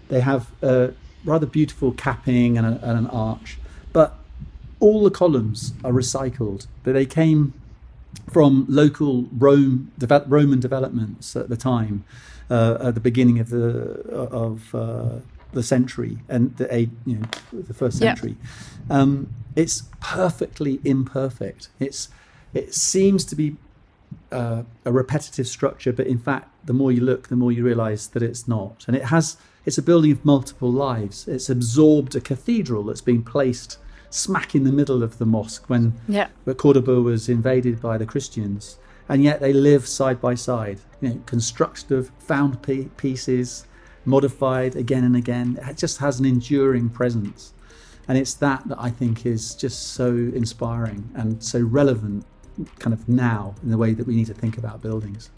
They 0.08 0.20
have 0.20 0.42
a 0.60 0.92
rather 1.26 1.46
beautiful 1.46 1.92
capping 1.92 2.56
and, 2.56 2.66
a, 2.66 2.80
and 2.88 2.98
an 2.98 3.06
arch. 3.08 3.58
But 3.92 4.14
all 4.80 5.02
the 5.04 5.10
columns 5.10 5.72
are 5.84 5.92
recycled. 5.92 6.66
But 6.84 6.92
they 6.94 7.06
came 7.06 7.52
from 8.30 8.66
local 8.68 9.24
Rome, 9.36 9.92
develop, 9.98 10.24
Roman 10.28 10.60
developments 10.60 11.36
at 11.36 11.48
the 11.48 11.56
time, 11.56 12.04
uh, 12.50 12.78
at 12.80 12.94
the 12.94 13.00
beginning 13.00 13.38
of 13.38 13.50
the 13.50 14.00
of 14.44 14.74
uh, 14.74 15.16
the 15.52 15.62
century 15.62 16.18
and 16.28 16.56
the 16.56 16.72
eight, 16.74 16.90
you 17.04 17.16
know, 17.16 17.26
the 17.52 17.74
first 17.74 18.00
Yeah. 18.00 18.14
century. 18.14 18.36
Um, 18.88 19.28
it's 19.54 19.84
perfectly 20.00 20.80
imperfect. 20.84 21.68
It's 21.80 22.08
it 22.54 22.74
seems 22.74 23.24
to 23.26 23.36
be 23.36 23.56
uh, 24.32 24.62
a 24.84 24.92
repetitive 24.92 25.46
structure, 25.46 25.92
but 25.92 26.06
in 26.06 26.18
fact, 26.18 26.48
the 26.64 26.72
more 26.72 26.92
you 26.92 27.00
look, 27.00 27.28
the 27.28 27.36
more 27.36 27.52
you 27.52 27.64
realise 27.64 28.06
that 28.08 28.22
it's 28.22 28.46
not. 28.48 28.84
And 28.86 28.96
it 28.96 29.04
has 29.06 29.36
it's 29.66 29.76
a 29.76 29.82
building 29.82 30.12
of 30.12 30.24
multiple 30.24 30.72
lives. 30.72 31.26
It's 31.28 31.50
absorbed 31.50 32.14
a 32.14 32.20
cathedral 32.20 32.84
that's 32.84 33.00
been 33.00 33.22
placed 33.22 33.78
smack 34.08 34.54
in 34.54 34.64
the 34.64 34.72
middle 34.72 35.02
of 35.02 35.18
the 35.18 35.26
mosque 35.26 35.68
when 35.68 35.92
Yeah. 36.08 36.28
Cordoba 36.56 37.02
was 37.02 37.28
invaded 37.28 37.82
by 37.82 37.98
the 37.98 38.06
Christians, 38.06 38.78
and 39.08 39.22
yet 39.22 39.40
they 39.40 39.52
live 39.52 39.86
side 39.86 40.20
by 40.20 40.34
side. 40.36 40.78
You 41.00 41.08
know, 41.08 41.20
constructed 41.26 41.92
of 41.92 42.10
found 42.18 42.62
pieces, 42.96 43.66
modified 44.04 44.76
again 44.76 45.04
and 45.04 45.16
again. 45.16 45.58
It 45.68 45.76
just 45.76 45.98
has 45.98 46.20
an 46.20 46.24
enduring 46.24 46.88
presence, 46.88 47.52
and 48.06 48.16
it's 48.16 48.34
that 48.34 48.68
that 48.68 48.80
I 48.80 48.90
think 48.90 49.26
is 49.26 49.54
just 49.54 49.88
so 49.94 50.08
inspiring 50.10 51.10
and 51.14 51.42
so 51.42 51.60
relevant, 51.60 52.24
kind 52.78 52.94
of 52.94 53.08
now 53.08 53.56
in 53.62 53.70
the 53.70 53.78
way 53.78 53.92
that 53.94 54.06
we 54.06 54.14
need 54.14 54.26
to 54.28 54.34
think 54.34 54.56
about 54.56 54.80
buildings. 54.80 55.30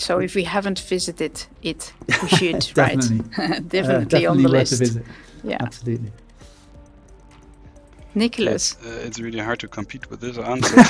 So 0.00 0.18
if 0.20 0.34
we 0.34 0.44
haven't 0.44 0.78
visited 0.80 1.44
it, 1.62 1.92
we 2.22 2.28
should, 2.38 2.76
right? 2.76 3.00
Definitely. 3.00 3.60
definitely, 3.68 4.26
Uh, 4.26 4.30
on 4.30 4.42
the 4.42 4.48
worth 4.48 4.70
list. 4.70 4.72
a 4.72 4.76
visit. 4.76 5.04
Yeah. 5.44 5.58
Absolutely. 5.60 6.12
Nikolas. 8.14 8.76
Uh, 8.84 8.88
it's 9.06 9.20
really 9.20 9.38
hard 9.38 9.60
to 9.60 9.68
compete 9.68 10.10
with 10.10 10.20
this 10.20 10.38
answer. 10.38 10.76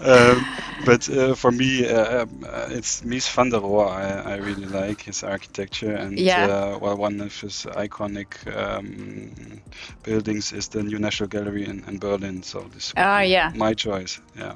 um, 0.00 0.44
but 0.84 1.08
uh, 1.08 1.34
for 1.34 1.50
me, 1.50 1.86
uh, 1.88 2.26
uh, 2.46 2.68
it's 2.70 3.02
Mies 3.02 3.28
van 3.34 3.48
der 3.50 3.58
Rohe. 3.60 3.88
I, 3.88 4.34
I 4.34 4.36
really 4.36 4.66
like 4.66 5.00
his 5.02 5.24
architecture, 5.24 5.94
and 5.96 6.18
Yeah. 6.18 6.46
uh, 6.46 6.78
well, 6.78 6.96
one 6.96 7.20
of 7.20 7.40
his 7.40 7.66
iconic 7.76 8.34
um, 8.56 9.30
buildings 10.04 10.52
is 10.52 10.68
the 10.68 10.82
New 10.82 10.98
National 10.98 11.28
Gallery 11.28 11.64
in, 11.66 11.82
in 11.88 11.98
Berlin. 11.98 12.42
So 12.42 12.60
this 12.74 12.92
Ah, 12.96 13.20
be 13.22 13.28
yeah. 13.28 13.52
my 13.56 13.74
choice. 13.74 14.20
Yeah, 14.38 14.54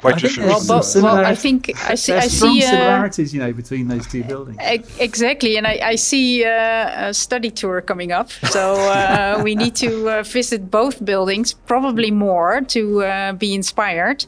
quite 0.00 0.14
I 0.14 0.18
think 0.18 0.32
sure. 0.32 0.46
Well, 0.46 0.64
but, 0.66 0.92
well, 0.96 1.24
I 1.24 1.34
think 1.34 1.70
I 1.90 1.94
see. 1.94 2.12
There 2.12 2.22
I 2.22 2.28
strong 2.28 2.54
see. 2.54 2.64
Uh, 2.64 2.70
similarities, 2.70 3.34
you 3.34 3.40
know, 3.40 3.52
between 3.52 3.88
those 3.88 4.06
two 4.06 4.24
buildings. 4.24 4.58
exactly, 4.98 5.56
and 5.58 5.66
I, 5.66 5.78
I 5.82 5.94
see 5.96 6.44
uh, 6.44 7.08
a 7.08 7.14
study 7.14 7.50
tour 7.50 7.82
coming 7.82 8.10
up. 8.10 8.30
So 8.50 8.74
uh, 8.76 9.40
we 9.44 9.54
need 9.54 9.74
to 9.76 10.08
uh, 10.08 10.22
visit 10.22 10.70
both 10.70 11.04
buildings, 11.04 11.52
probably 11.52 12.10
more, 12.10 12.62
to 12.62 13.02
uh, 13.04 13.32
be 13.34 13.54
inspired. 13.54 14.24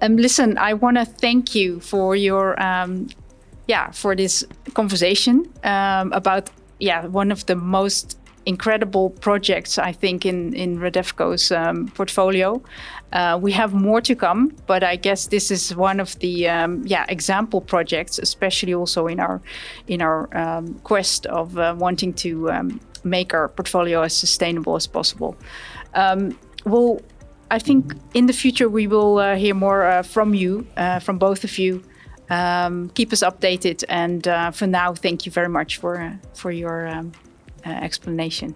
Um, 0.00 0.16
listen, 0.16 0.56
I 0.56 0.72
want 0.74 0.96
to 0.96 1.04
thank 1.04 1.54
you 1.54 1.80
for 1.80 2.16
your, 2.16 2.60
um, 2.60 3.08
yeah, 3.68 3.90
for 3.90 4.16
this 4.16 4.44
conversation 4.72 5.52
um, 5.62 6.12
about, 6.12 6.48
yeah, 6.78 7.06
one 7.06 7.30
of 7.30 7.44
the 7.46 7.54
most 7.54 8.16
incredible 8.46 9.10
projects 9.10 9.78
I 9.78 9.92
think 9.92 10.26
in 10.26 10.54
in 10.54 10.78
Redevco's 10.78 11.52
um, 11.52 11.88
portfolio. 11.88 12.62
Uh, 13.12 13.38
we 13.42 13.52
have 13.52 13.74
more 13.74 14.00
to 14.00 14.14
come, 14.14 14.52
but 14.66 14.82
I 14.82 14.96
guess 14.96 15.28
this 15.28 15.50
is 15.50 15.76
one 15.76 16.00
of 16.00 16.18
the 16.20 16.48
um, 16.48 16.82
yeah 16.86 17.04
example 17.08 17.60
projects, 17.60 18.18
especially 18.18 18.74
also 18.74 19.06
in 19.06 19.20
our 19.20 19.40
in 19.86 20.02
our 20.02 20.28
um, 20.36 20.74
quest 20.82 21.26
of 21.26 21.56
uh, 21.58 21.74
wanting 21.78 22.14
to 22.14 22.50
um, 22.50 22.80
make 23.04 23.34
our 23.34 23.48
portfolio 23.48 24.02
as 24.02 24.16
sustainable 24.16 24.76
as 24.76 24.86
possible. 24.86 25.36
Um, 25.94 26.38
well, 26.64 27.00
I 27.50 27.58
think 27.58 27.94
in 28.14 28.26
the 28.26 28.32
future 28.32 28.68
we 28.68 28.86
will 28.86 29.18
uh, 29.18 29.36
hear 29.36 29.54
more 29.54 29.84
uh, 29.84 30.02
from 30.02 30.34
you, 30.34 30.66
uh, 30.76 31.00
from 31.00 31.18
both 31.18 31.44
of 31.44 31.58
you. 31.58 31.82
Um, 32.30 32.88
keep 32.94 33.12
us 33.12 33.22
updated, 33.22 33.84
and 33.90 34.26
uh, 34.26 34.52
for 34.52 34.66
now, 34.66 34.94
thank 34.94 35.26
you 35.26 35.32
very 35.32 35.50
much 35.50 35.76
for 35.76 36.18
for 36.34 36.50
your 36.50 36.86
uh, 37.66 37.70
explanation. 37.70 38.54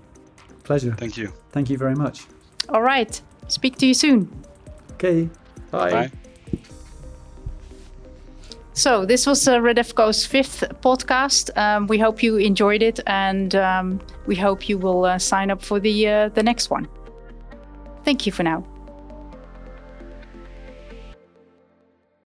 Pleasure. 0.64 0.94
Thank 0.94 1.16
you. 1.16 1.32
Thank 1.52 1.70
you 1.70 1.78
very 1.78 1.94
much. 1.94 2.26
All 2.68 2.82
right, 2.82 3.20
speak 3.48 3.76
to 3.78 3.86
you 3.86 3.94
soon. 3.94 4.28
Okay. 4.94 5.28
Bye. 5.70 5.90
Bye. 5.90 6.10
So 8.72 9.06
this 9.06 9.26
was 9.26 9.48
uh, 9.48 9.58
Redevco's 9.58 10.26
fifth 10.26 10.62
podcast. 10.82 11.56
Um, 11.56 11.86
we 11.86 11.98
hope 11.98 12.22
you 12.22 12.36
enjoyed 12.36 12.82
it, 12.82 13.00
and 13.06 13.54
um, 13.54 14.00
we 14.26 14.36
hope 14.36 14.68
you 14.68 14.76
will 14.76 15.06
uh, 15.06 15.18
sign 15.18 15.50
up 15.50 15.62
for 15.62 15.80
the 15.80 16.08
uh, 16.08 16.28
the 16.28 16.42
next 16.42 16.68
one. 16.68 16.86
Thank 18.04 18.26
you 18.26 18.32
for 18.32 18.42
now. 18.42 18.64